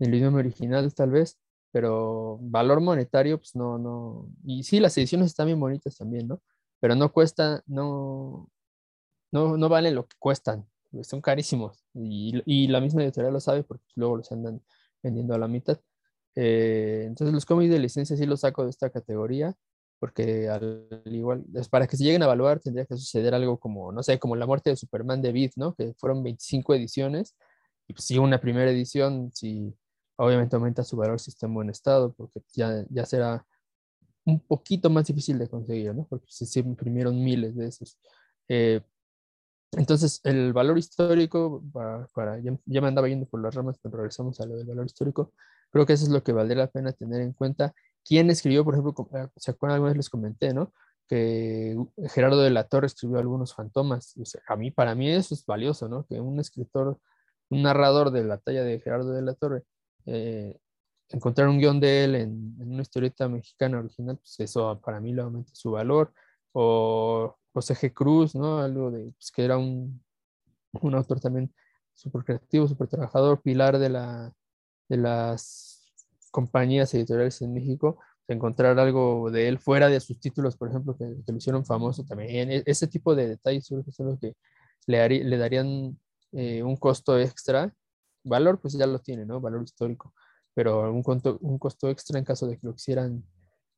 [0.00, 1.38] el idioma original tal vez,
[1.72, 4.28] pero valor monetario, pues no, no.
[4.44, 6.42] Y sí, las ediciones están bien bonitas también, ¿no?
[6.80, 8.50] Pero no cuesta, no,
[9.32, 11.84] no, no valen lo que cuestan, pues son carísimos.
[11.94, 14.62] Y, y la misma editorial lo sabe porque luego los andan
[15.02, 15.78] vendiendo a la mitad.
[16.36, 19.54] Eh, entonces los cómics de licencia sí los saco de esta categoría,
[19.98, 24.02] porque al igual, para que se lleguen a evaluar tendría que suceder algo como, no
[24.02, 25.74] sé, como la muerte de Superman de Beat, ¿no?
[25.74, 27.36] Que fueron 25 ediciones,
[27.86, 29.74] y pues sí, una primera edición, si
[30.20, 33.46] obviamente aumenta su valor si está en buen estado, porque ya, ya será
[34.24, 36.06] un poquito más difícil de conseguir, ¿no?
[36.08, 37.98] Porque se, imprimieron miles de esos.
[38.48, 38.80] Eh,
[39.72, 44.46] entonces, el valor histórico, para, ya, me andaba yendo por las ramas, pero regresamos a
[44.46, 45.32] lo del valor histórico,
[45.70, 47.74] creo que eso es lo que valdría la pena tener en cuenta.
[48.04, 48.94] ¿Quién escribió, por ejemplo,
[49.36, 50.72] se acuerdan alguna vez les comenté, ¿no?
[51.10, 51.76] que
[52.14, 54.14] Gerardo de la Torre escribió algunos fantomas.
[54.46, 56.06] a mí, para mí eso es valioso, ¿no?
[56.06, 57.00] Que un escritor,
[57.48, 59.64] un narrador de la talla de Gerardo de la Torre,
[60.06, 60.58] eh,
[61.08, 65.22] encontrar un guion de él en, una historieta mexicana original, pues eso para mí le
[65.22, 66.12] aumenta su valor.
[66.52, 67.92] O José G.
[67.92, 68.58] Cruz, ¿no?
[68.60, 70.02] Algo de, pues que era un,
[70.72, 71.52] un autor también
[71.94, 74.32] súper creativo, súper trabajador, pilar de, la,
[74.88, 75.92] de las
[76.30, 77.98] compañías editoriales en México,
[78.28, 82.50] encontrar algo de él fuera de sus títulos, por ejemplo, que, lo hicieron famoso también.
[82.50, 84.34] E, ese tipo de detalles son los que
[84.86, 85.98] le, darían
[86.32, 87.74] eh, un costo extra.
[88.24, 89.40] Valor, pues ya lo tiene, ¿no?
[89.40, 90.14] Valor histórico.
[90.54, 93.24] Pero un, costo, un costo extra en caso de que lo quisieran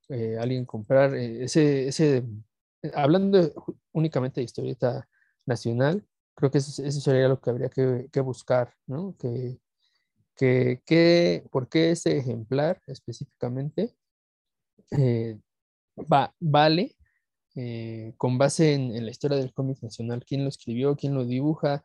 [0.08, 1.14] eh, alguien comprar.
[1.14, 2.24] Eh, ese, ese,
[2.94, 3.52] hablando
[3.92, 5.08] únicamente de historieta
[5.46, 9.16] nacional, creo que eso, sería lo que habría que, que buscar, ¿no?
[9.18, 9.58] Que,
[10.36, 13.94] que, que, ¿Por qué ese ejemplar específicamente
[14.90, 15.38] eh,
[15.96, 16.96] va, vale
[17.54, 20.24] eh, con base en, la historia del cómic nacional?
[20.26, 20.96] ¿Quién lo escribió?
[20.96, 21.84] ¿Quién lo dibuja?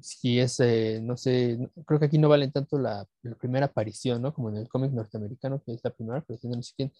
[0.00, 3.06] Si es, eh, no sé, creo que aquí no vale tanto la,
[3.40, 4.34] primera aparición, ¿no?
[4.34, 6.92] Como en el cómic norteamericano, que es la primera aparición no sé quién.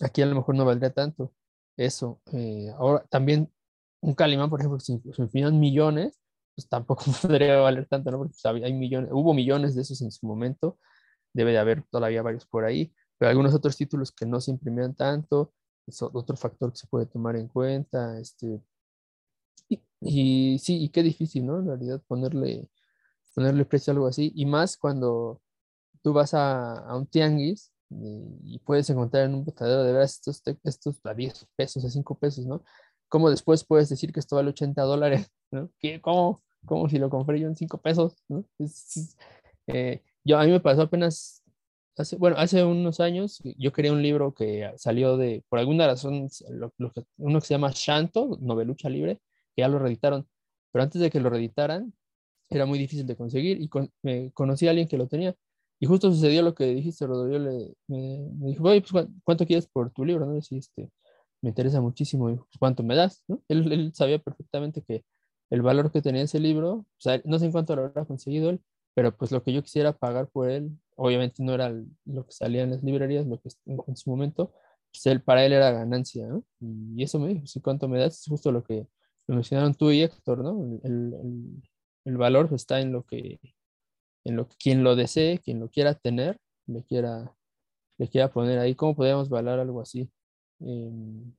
[0.00, 1.32] aquí a lo mejor no valdría tanto
[1.76, 2.20] eso.
[2.78, 3.50] ahora, también
[4.02, 6.20] un Calimán, por ejemplo, si, si millones,
[6.54, 8.18] pues tampoco podría valer tanto, ¿no?
[8.18, 10.78] Porque pues, hay millones, hubo millones de esos en su momento,
[11.32, 14.94] debe de haber todavía varios por ahí, pero algunos otros títulos que no se imprimían
[14.94, 15.54] tanto,
[15.86, 18.60] es otro factor que se puede tomar en cuenta, este,
[20.04, 21.58] y, sí, y qué difícil, ¿no?
[21.60, 22.68] En realidad ponerle,
[23.34, 25.40] ponerle precio a algo así, y más cuando
[26.02, 27.72] tú vas a, a un tianguis
[28.44, 32.18] y, puedes encontrar en un botadero de veras estos, estos a 10 pesos, a 5
[32.18, 32.62] pesos, ¿no?
[33.08, 35.30] ¿Cómo después puedes decir que esto vale 80 dólares?
[35.50, 35.70] ¿no?
[35.78, 38.16] ¿Qué, cómo, ¿Cómo si lo compré yo en 5 pesos?
[38.28, 38.44] ¿no?
[39.68, 41.42] Eh, yo, a mí me pasó apenas,
[41.96, 46.28] hace, bueno, hace unos años, yo quería un libro que salió de, por alguna razón,
[47.18, 49.20] uno que se llama Shanto, novelucha libre,
[49.54, 50.26] que ya lo reeditaron,
[50.72, 51.92] pero antes de que lo reeditaran,
[52.50, 53.70] era muy difícil de conseguir y
[54.02, 55.34] me conocí a alguien que lo tenía.
[55.80, 59.90] Y justo sucedió lo que dijiste, Rodrigo, le, me, dijo, oye, pues, ¿cuánto quieres por
[59.90, 60.26] tu libro?
[60.26, 60.36] ¿no?
[60.36, 60.90] Y, este,
[61.42, 63.24] me interesa muchísimo, pues, ¿cuánto me das?
[63.48, 65.04] Él, sabía perfectamente que
[65.50, 68.50] el valor que tenía ese libro, o sea, no sé en cuánto lo habrá conseguido
[68.50, 68.60] él,
[68.94, 71.74] pero pues lo que yo quisiera pagar por él, obviamente no era
[72.04, 74.52] lo que salía en las librerías, lo que en, su momento,
[74.92, 76.44] pues él, para él era ganancia, ¿no?
[76.60, 78.20] Y eso me dijo, sí, ¿cuánto me das?
[78.20, 78.86] Es justo lo que
[79.26, 80.80] mencionaron tú y Héctor, ¿no?
[80.84, 83.38] El, valor está en lo que,
[84.24, 87.34] en lo quien lo desee, quien lo quiera tener, le quiera,
[87.98, 88.74] le quiera poner ahí.
[88.74, 90.10] ¿Cómo podemos valorar algo así?
[90.60, 91.32] Em,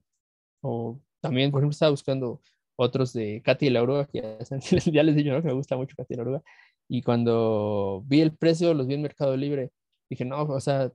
[0.61, 2.41] o también, por ejemplo, estaba buscando
[2.75, 4.37] otros de Katy la Oruga, que ya,
[5.03, 5.41] les dije ¿no?
[5.41, 6.43] que me gusta mucho Katy la Oruga.
[6.89, 9.71] Y cuando vi el precio, los vi en Mercado Libre,
[10.09, 10.91] dije, no, o sea,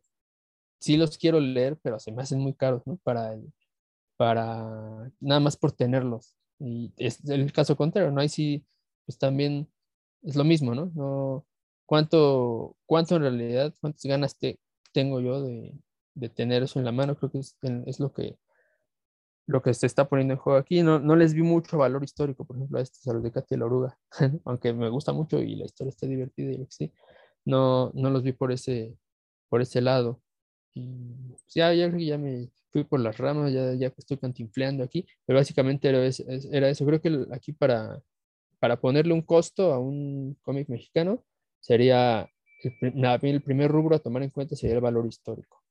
[0.81, 2.99] sí los quiero leer, pero se me hacen muy caros, ¿no?
[2.99, 3.39] Para,
[4.17, 6.38] para nada más por tenerlos.
[6.59, 8.21] Y es el caso contrario, ¿no?
[8.21, 8.65] Ahí sí,
[9.07, 9.69] pues también
[10.23, 10.91] es lo mismo, ¿no?
[10.95, 11.47] no
[11.87, 14.59] ¿cuánto, ¿Cuánto en realidad, cuántas ganas te,
[14.93, 15.75] tengo yo de,
[16.15, 17.57] de tener eso en la mano, creo que es,
[17.87, 18.39] es, lo que
[19.47, 20.83] lo que se está poniendo en juego aquí.
[20.83, 23.57] No, no les vi mucho valor histórico, por ejemplo, a estos, a los de Katy
[23.57, 23.99] la Oruga,
[24.45, 26.93] aunque me gusta mucho y la historia está divertida y lo que sí,
[27.45, 28.97] no, no los vi por ese,
[29.49, 30.21] por ese lado.
[30.75, 35.39] Pues, ya, ya ya me fui por las ramas, ya, ya estoy cantinfleando aquí, pero
[35.39, 36.87] básicamente era, eso.
[36.87, 38.01] Creo que aquí para,
[38.59, 41.25] para ponerle un costo a un cómic mexicano
[41.61, 42.29] sería
[42.63, 45.63] el, primer rubro a tomar en cuenta sería el valor histórico.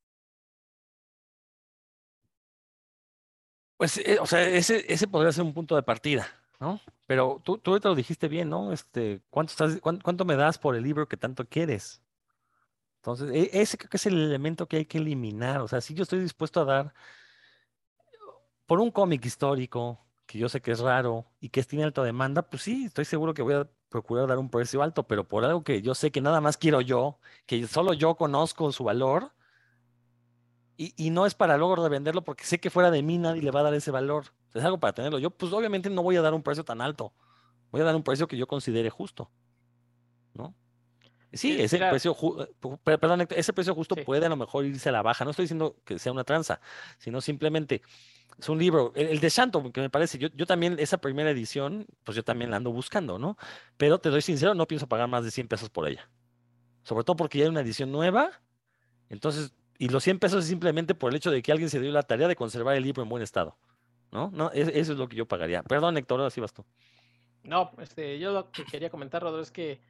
[3.76, 6.26] Pues, eh, o sea, ese, ese podría ser un punto de partida,
[6.58, 6.80] ¿no?
[7.06, 8.72] Pero tú, tú ahorita lo dijiste bien, ¿no?
[8.72, 12.02] Este, ¿cuánto, estás, cuánto, me das por el libro que tanto quieres?
[12.98, 15.60] Entonces, e, ese creo que es el elemento que hay que eliminar.
[15.60, 16.94] O sea, si yo estoy dispuesto a dar
[18.66, 22.42] por un cómic histórico, que yo sé que es raro y que tiene alta demanda,
[22.42, 25.64] pues sí, estoy seguro que voy a procurar dar un precio alto, pero por algo
[25.64, 29.32] que yo sé que nada más quiero yo, que solo yo conozco su valor,
[30.80, 33.60] y, no es para luego revenderlo porque sé que fuera de mí nadie le va
[33.60, 34.26] a dar ese valor.
[34.54, 35.18] Es algo para tenerlo.
[35.18, 37.12] Yo, pues obviamente no voy a dar un precio tan alto.
[37.72, 39.28] Voy a dar un precio que yo considere justo.
[40.34, 40.54] ¿No?
[41.32, 45.02] Sí, ese precio, eh, perdón, ese precio justo puede a lo mejor irse a la
[45.02, 45.24] baja.
[45.24, 46.60] No estoy diciendo que sea una tranza,
[46.98, 47.82] sino simplemente
[48.38, 51.86] es un libro, el, de Shanto, que me parece, yo, yo también, esa primera edición,
[52.04, 53.36] pues yo también la ando buscando, ¿no?
[53.76, 56.08] Pero te doy sincero, no pienso pagar más de 100 pesos por ella.
[56.84, 58.30] Sobre todo porque ya hay una edición nueva.
[59.08, 61.90] Entonces, y los 100 pesos es simplemente por el hecho de que alguien se dio
[61.90, 63.56] la tarea de conservar el libro en buen estado.
[64.10, 64.30] ¿No?
[64.32, 65.62] no eso es lo que yo pagaría.
[65.64, 66.64] Perdón, Héctor, así vas tú.
[67.42, 69.80] No, este, yo lo que quería comentar, Rodrigo, es que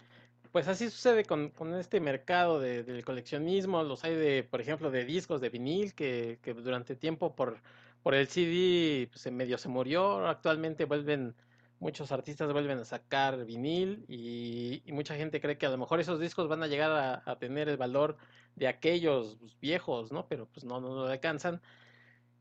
[0.53, 3.83] pues así sucede con, este mercado del coleccionismo.
[3.83, 7.61] Los hay de, por ejemplo, de discos de vinil que, que, durante tiempo por,
[8.03, 11.35] por el CD pues en medio se murió, actualmente vuelven,
[11.81, 16.21] muchos artistas vuelven a sacar vinil y, mucha gente cree que a lo mejor esos
[16.21, 18.17] discos van a llegar a, tener el valor
[18.57, 20.27] de aquellos pues, viejos, ¿no?
[20.29, 21.61] Pero pues no, no lo alcanzan.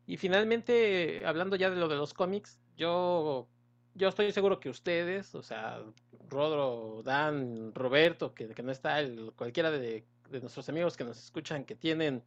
[0.05, 3.49] Y finalmente, hablando ya de lo de los cómics, yo,
[3.97, 5.81] yo estoy seguro que ustedes, o sea,
[6.29, 11.65] Rodro, Dan, Roberto, que, no está, el, cualquiera de, de nuestros amigos que nos escuchan
[11.65, 12.23] que tienen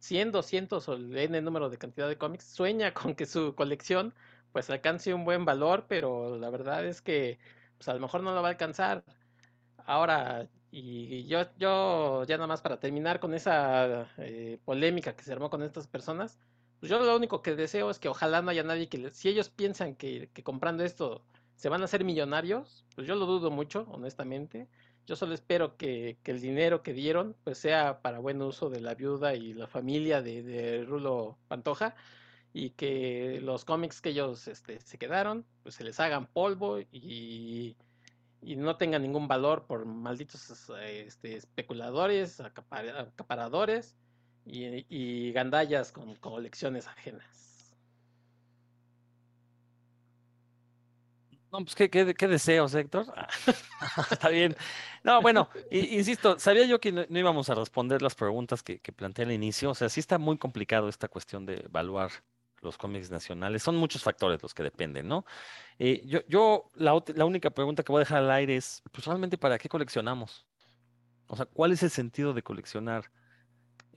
[0.00, 4.14] 100, 200 o el N número de cantidad de cómics, sueña con que su colección
[4.52, 7.38] pues alcance un buen valor, pero la verdad es que
[7.76, 9.04] pues a lo mejor no lo va a alcanzar.
[9.86, 15.32] Ahora, y yo, yo ya nada más para terminar con esa eh, polémica que se
[15.32, 16.38] armó con estas personas,
[16.80, 19.48] pues yo lo único que deseo es que ojalá no haya nadie que, si ellos
[19.50, 21.22] piensan que, que comprando esto
[21.56, 24.68] se van a hacer millonarios, pues yo lo dudo mucho, honestamente.
[25.06, 28.94] Yo solo espero que, el dinero que dieron pues sea para buen uso de la
[28.94, 31.94] viuda y la familia de, Rulo Pantoja
[32.52, 37.76] y que los cómics que ellos este, se quedaron pues se les hagan polvo y,
[38.42, 43.96] no tengan ningún valor por malditos este, especuladores, acaparadores
[44.46, 47.46] y, y gandallas con colecciones ajenas.
[51.52, 53.06] No, pues qué, qué, deseos, Héctor.
[54.10, 54.56] Está bien.
[55.04, 59.24] No, bueno, insisto, sabía yo que no, íbamos a responder las preguntas que, que, planteé
[59.24, 59.70] al inicio.
[59.70, 62.10] O sea, sí está muy complicado esta cuestión de evaluar
[62.62, 63.62] los cómics nacionales.
[63.62, 65.24] Son muchos factores los que dependen, ¿no?
[65.78, 69.06] Eh, yo, yo la, la, única pregunta que voy a dejar al aire es, pues
[69.06, 70.46] realmente, ¿para qué coleccionamos?
[71.28, 73.10] O sea, ¿cuál es el sentido de coleccionar?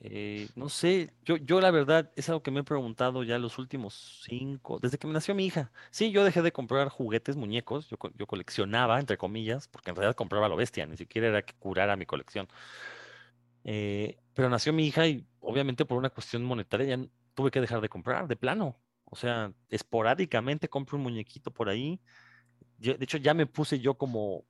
[0.02, 3.58] Eh, no sé, yo, yo la verdad es algo que me he preguntado ya los
[3.60, 5.72] últimos cinco, desde que me nació mi hija.
[5.92, 10.16] Sí, yo dejé de comprar juguetes, muñecos, yo, yo coleccionaba, entre comillas, porque en realidad
[10.16, 12.48] compraba lo bestia, ni siquiera era que curara mi colección.
[13.64, 17.82] Eh, pero nació mi hija y obviamente por una cuestión monetaria ya tuve que dejar
[17.82, 18.82] de comprar, de plano.
[19.06, 22.02] O sea, esporádicamente compro un muñequito por ahí.
[22.78, 24.46] de hecho, ya me puse yo como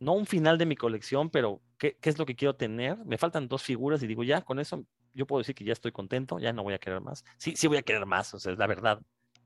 [0.00, 2.96] no un final de mi colección, pero ¿qué, es lo que quiero tener?
[3.04, 4.84] Me faltan dos figuras y digo, ya, con eso
[5.14, 7.24] yo puedo decir que ya estoy contento, ya no voy a querer más.
[7.36, 9.00] Sí, sí voy a querer más, o sea, es la verdad,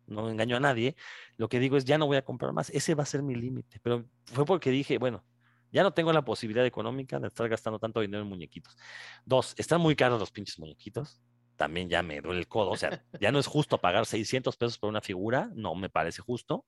[0.07, 0.97] no engaño a nadie.
[1.37, 3.35] Lo que digo es, ya no voy a comprar más, ese va a ser mi
[3.35, 5.25] límite, pero fue porque dije, bueno,
[5.73, 8.77] ya no tengo la posibilidad económica de estar gastando tanto dinero en muñequitos.
[9.25, 11.21] Dos, están muy caros los pinches muñequitos.
[11.57, 14.79] También ya me duele el codo, o sea, ya no es justo pagar 600 pesos
[14.79, 16.65] por una figura, no me parece justo.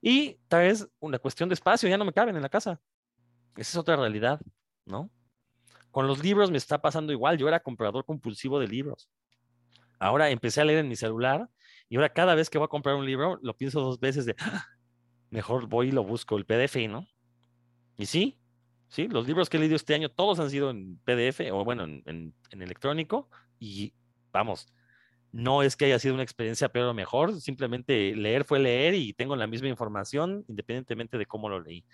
[0.00, 2.80] Y tal vez una cuestión de espacio, ya no me caben en la casa.
[3.56, 4.40] Esa es otra realidad,
[4.86, 5.10] ¿no?
[5.90, 7.36] Con los libros me está pasando igual.
[7.36, 9.10] Yo era comprador compulsivo de libros.
[9.98, 11.48] Ahora empecé a leer en mi celular
[11.88, 14.34] y ahora cada vez que voy a comprar un libro lo pienso dos veces de,
[14.38, 14.66] ¡Ah!
[15.30, 17.06] mejor voy y lo busco, el PDF, ¿no?
[17.96, 18.38] Y sí,
[18.88, 21.84] sí, los libros que he leído este año todos han sido en PDF o bueno,
[21.84, 23.28] en, en electrónico
[23.58, 23.92] y
[24.32, 24.66] vamos,
[25.32, 29.14] no es que haya sido una experiencia peor o mejor, simplemente leer fue leer y
[29.14, 31.84] tengo la misma información independientemente de cómo lo leí.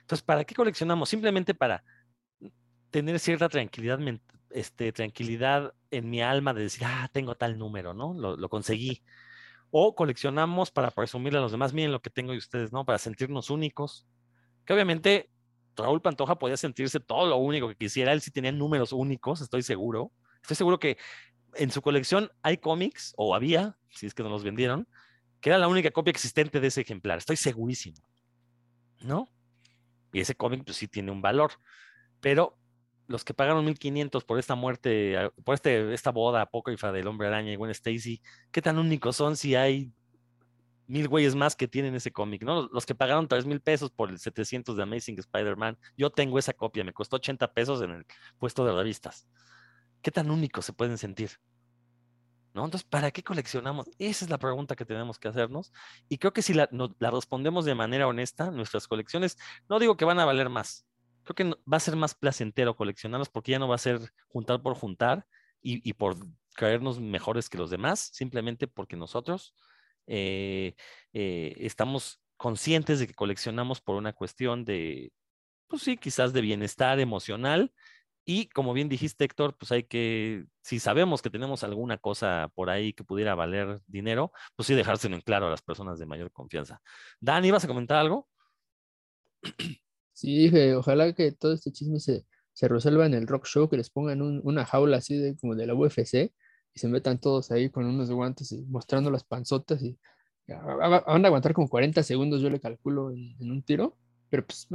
[0.00, 1.08] Entonces, ¿para qué coleccionamos?
[1.08, 1.84] Simplemente para
[2.90, 4.00] tener cierta tranquilidad,
[4.50, 8.14] este, tranquilidad en mi alma de decir, ah, tengo tal número, ¿no?
[8.14, 9.02] Lo, conseguí.
[9.70, 12.84] O coleccionamos para presumirle a los demás, miren lo que tengo y ustedes, ¿no?
[12.84, 14.08] Para sentirnos únicos.
[14.64, 15.30] Que obviamente
[15.76, 18.12] Raúl Pantoja podía sentirse todo lo único que quisiera.
[18.12, 20.12] Él sí tenía números únicos, estoy seguro.
[20.42, 20.98] Estoy seguro que
[21.54, 24.88] en su colección hay cómics, o había, si es que no los vendieron,
[25.40, 27.18] que era la única copia existente de ese ejemplar.
[27.18, 27.96] Estoy segurísimo.
[29.00, 29.28] ¿No?
[30.12, 31.52] Y ese cómic, pues sí tiene un valor.
[32.20, 32.58] Pero
[33.06, 37.28] los que pagaron 1500 por esta muerte, ah, por este, esta boda apócrifa del hombre
[37.28, 38.22] araña y Gwen Stacy,
[38.52, 39.92] ¿qué tan únicos son si hay
[40.90, 42.68] mil güeyes más que tienen ese cómic, ¿no?
[42.72, 46.52] Los que pagaron 3 mil pesos por el 700 de Amazing Spider-Man, yo tengo esa
[46.52, 48.06] copia, me costó 80 pesos en el
[48.38, 49.28] puesto de revistas.
[50.02, 51.30] ¿Qué tan únicos se pueden sentir?
[52.54, 52.64] ¿no?
[52.64, 53.86] Entonces, ¿para qué coleccionamos?
[53.98, 55.72] Esa es la pregunta que tenemos que hacernos.
[56.08, 59.36] Y creo que si la, respondemos de manera honesta, nuestras colecciones,
[59.68, 60.86] no digo que van a valer más,
[61.22, 64.62] creo que va a ser más placentero coleccionarlos porque ya no va a ser juntar
[64.62, 65.26] por juntar
[65.62, 66.16] y, por
[66.54, 69.54] creernos mejores que los demás, simplemente porque nosotros
[70.06, 70.74] eh,
[71.12, 75.12] eh, estamos conscientes de que coleccionamos por una cuestión de,
[75.68, 77.72] pues sí, quizás de bienestar emocional
[78.30, 82.70] y como bien dijiste, Héctor, pues hay que, si sabemos que tenemos alguna cosa por
[82.70, 86.30] ahí que pudiera valer dinero, pues sí dejárselo en claro a las personas de mayor
[86.30, 86.80] confianza.
[87.18, 88.28] Dan, ¿vas a comentar algo?
[90.12, 92.24] Sí, dije, ojalá que todo este chisme se,
[92.68, 95.74] resuelva en el rock show, que les pongan una jaula así de como de la
[95.74, 96.32] UFC
[96.72, 99.98] y se metan todos ahí con unos guantes y mostrando las panzotas y
[100.46, 103.96] van a aguantar como 40 segundos, yo le calculo en un tiro
[104.30, 104.68] pero pues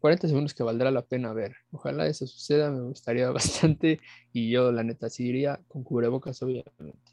[0.00, 1.54] 40 segundos que valdrá la pena ver.
[1.70, 4.00] Ojalá eso suceda, me gustaría bastante
[4.32, 7.12] y yo la neta sí iría con cubrebocas obviamente.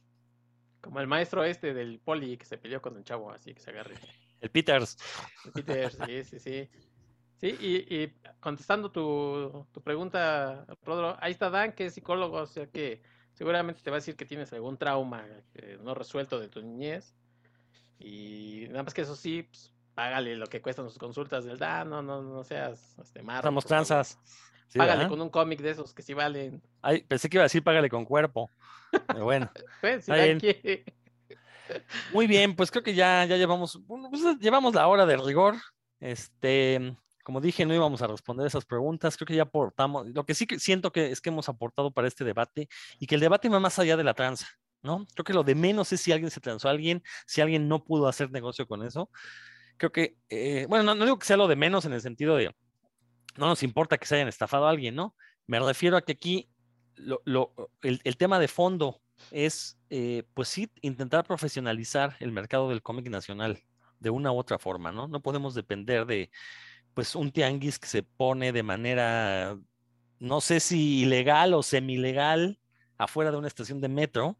[0.81, 3.71] Como el maestro este del poli que se peleó con el chavo, así que se
[3.71, 3.95] agarre.
[4.39, 4.97] El Peters.
[5.45, 6.69] El Peter, sí, sí, sí.
[7.37, 12.47] Sí, y, y contestando tu, tu pregunta, Rodro, ahí está Dan, que es psicólogo, o
[12.47, 13.01] sea que
[13.33, 15.25] seguramente te va a decir que tienes algún trauma
[15.55, 17.13] eh, no resuelto de tu niñez.
[17.99, 21.89] Y nada más que eso sí, pues, págale lo que cuestan sus consultas del Dan,
[21.89, 23.69] no, no, no seas este, marro, Estamos favor.
[23.69, 24.19] tranzas.
[24.67, 25.09] Sí, Págale ¿verdad?
[25.09, 26.61] con un cómic de esos que sí valen.
[26.81, 28.51] Ay, pensé que iba a decir págale con cuerpo.
[29.07, 29.49] Pero bueno.
[29.81, 30.39] Pues, si bien.
[32.13, 35.55] Muy bien, pues creo que ya, ya llevamos, pues, llevamos la hora de rigor.
[35.99, 39.17] Este, como dije, no íbamos a responder esas preguntas.
[39.17, 40.07] Creo que ya aportamos.
[40.09, 42.67] Lo que sí que siento que es que hemos aportado para este debate
[42.99, 44.47] y que el debate va más allá de la tranza,
[44.83, 45.05] ¿no?
[45.15, 47.83] Creo que lo de menos es si alguien se transó a alguien, si alguien no
[47.83, 49.09] pudo hacer negocio con eso.
[49.77, 52.55] Creo que, eh, bueno, no, digo que sea lo de menos en el sentido de
[53.37, 55.15] no nos importa que se hayan estafado a alguien, ¿no?
[55.47, 56.49] Me refiero a que aquí
[56.95, 62.69] lo, lo- el, el tema de fondo es, eh, pues sí, intentar profesionalizar el mercado
[62.69, 63.61] del cómic nacional
[63.99, 65.07] de una u otra forma, ¿no?
[65.07, 66.31] No podemos depender de,
[66.93, 69.57] pues, un tianguis que se pone de manera,
[70.19, 72.59] no sé si ilegal o semi-legal,
[72.97, 74.39] afuera de una estación de metro,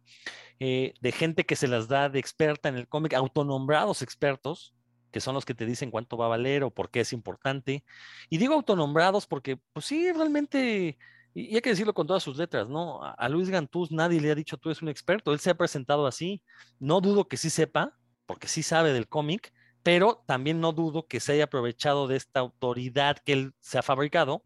[0.60, 4.74] eh, de gente que se las da de experta en el cómic, autonombrados expertos,
[5.16, 7.86] que son los que te dicen cuánto va a valer o por qué es importante.
[8.30, 10.98] Y digo autonombrados porque, pues sí, realmente,
[11.34, 13.02] y hay que decirlo con todas sus letras, ¿no?
[13.02, 15.56] A, a Luis Gantús nadie le ha dicho tú eres un experto, él se ha
[15.56, 16.44] presentado así.
[16.80, 21.22] No dudo que sí sepa, porque sí sabe del cómic, pero también no dudo que
[21.22, 24.44] se haya aprovechado de esta autoridad que él se ha fabricado,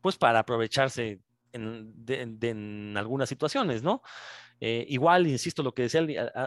[0.00, 1.20] pues para aprovecharse
[1.52, 4.02] en, de- de- algunas situaciones, ¿no?
[4.60, 6.02] Eh, igual, insisto, lo que decía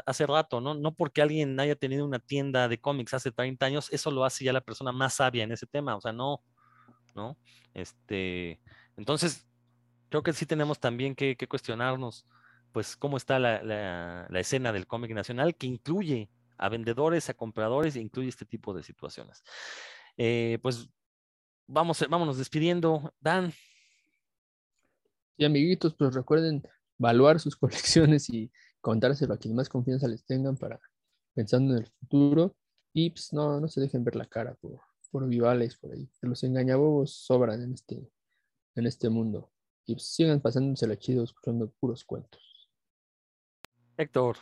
[0.05, 0.73] hace rato, ¿no?
[0.75, 4.45] No porque alguien haya tenido una tienda de cómics hace 30 años, eso lo hace
[4.45, 6.43] ya la persona más sabia en ese tema, o sea, no,
[7.15, 7.37] ¿no?
[7.73, 8.61] Este,
[8.97, 9.47] entonces,
[10.09, 12.25] creo que sí tenemos también que, que cuestionarnos,
[12.71, 17.33] pues, cómo está la, la- la escena del cómic nacional, que incluye a vendedores, a
[17.33, 19.43] compradores, e incluye este tipo de situaciones.
[20.17, 20.89] Eh, pues,
[21.67, 23.13] vamos, vámonos despidiendo.
[23.19, 23.53] Dan,
[25.37, 26.63] Y amiguitos, pues recuerden
[26.99, 30.79] evaluar sus colecciones y contárselo a quien más confianza les tengan para
[31.33, 32.55] pensando en el futuro.
[32.93, 34.79] Y pues no, no se dejen ver la cara por,
[35.11, 36.09] por vivales por ahí.
[36.19, 38.11] Que los engañabobos sobran en este,
[38.75, 39.51] en este mundo.
[39.85, 42.69] Y pues, sigan pasándosela chido escuchando puros cuentos.
[43.97, 44.37] Héctor,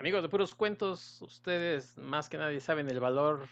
[0.00, 3.46] Amigos de puros cuentos, ustedes más que nadie saben el valor,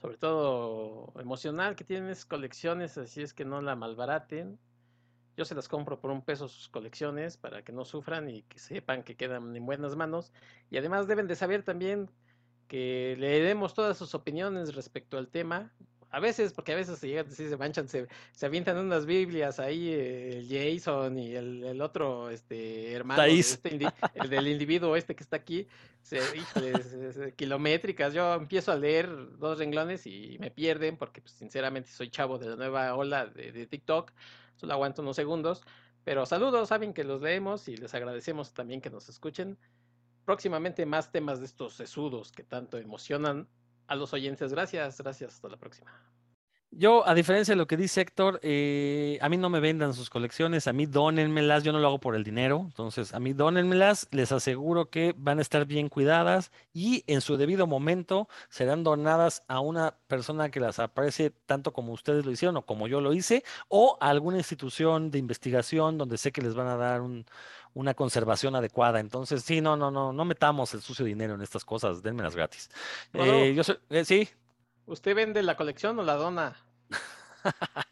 [0.00, 4.60] sobre todo emocional, que tienen esas colecciones, así es que no la malbaraten.
[5.36, 8.58] Yo se las compro por un peso sus colecciones para que no sufran y que
[8.58, 10.32] sepan que quedan en buenas manos.
[10.70, 12.10] Y además deben de saber también
[12.68, 15.72] que le demos todas sus opiniones respecto al tema.
[16.10, 19.58] A veces, porque a veces se llegan, sí se manchan, se, se avientan unas Biblias
[19.58, 23.22] ahí, eh, el Jason y el, el otro este, hermano,
[23.54, 25.66] este el del individuo este que está aquí,
[26.02, 28.12] se, híjole, se- se- kilométricas.
[28.12, 32.50] Yo empiezo a leer dos renglones y me pierden porque, pues, sinceramente, soy chavo de
[32.50, 34.12] la nueva ola de, de TikTok.
[34.62, 35.60] Solo aguanto unos segundos.
[36.04, 39.58] Pero saludos, saben que los leemos y les agradecemos también que nos escuchen.
[40.24, 43.48] Próximamente más temas de estos sesudos que tanto emocionan
[43.88, 44.52] a los oyentes.
[44.52, 45.34] Gracias, gracias.
[45.34, 45.90] Hasta la próxima.
[46.74, 50.08] Yo, a diferencia de lo que dice Héctor, eh, a mí no me vendan sus
[50.08, 54.08] colecciones, a mí dónenmelas, yo no lo hago por el dinero, entonces a mí dónenmelas,
[54.10, 59.42] les aseguro que van a estar bien cuidadas y en su debido momento serán donadas
[59.48, 63.12] a una persona que las aprecie tanto como ustedes lo hicieron o como yo lo
[63.12, 67.26] hice, o a alguna institución de investigación donde sé que les van a dar un-
[67.74, 68.98] una conservación adecuada.
[69.00, 72.70] Entonces, sí, no, no, no, no metamos el sucio dinero en estas cosas, denmelas gratis.
[73.12, 74.26] Eh, yo soy, eh, sí.
[74.86, 76.56] ¿Usted vende la colección o la dona?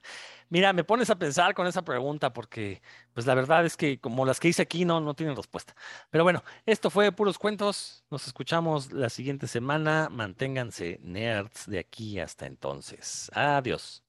[0.48, 4.26] Mira, me pones a pensar con esa pregunta porque, pues la verdad es que como
[4.26, 5.76] las que hice aquí no, no tienen respuesta.
[6.10, 8.04] Pero bueno, esto fue Puros Cuentos.
[8.10, 10.08] Nos escuchamos la siguiente semana.
[10.10, 13.30] Manténganse nerds de aquí hasta entonces.
[13.32, 14.02] Adiós.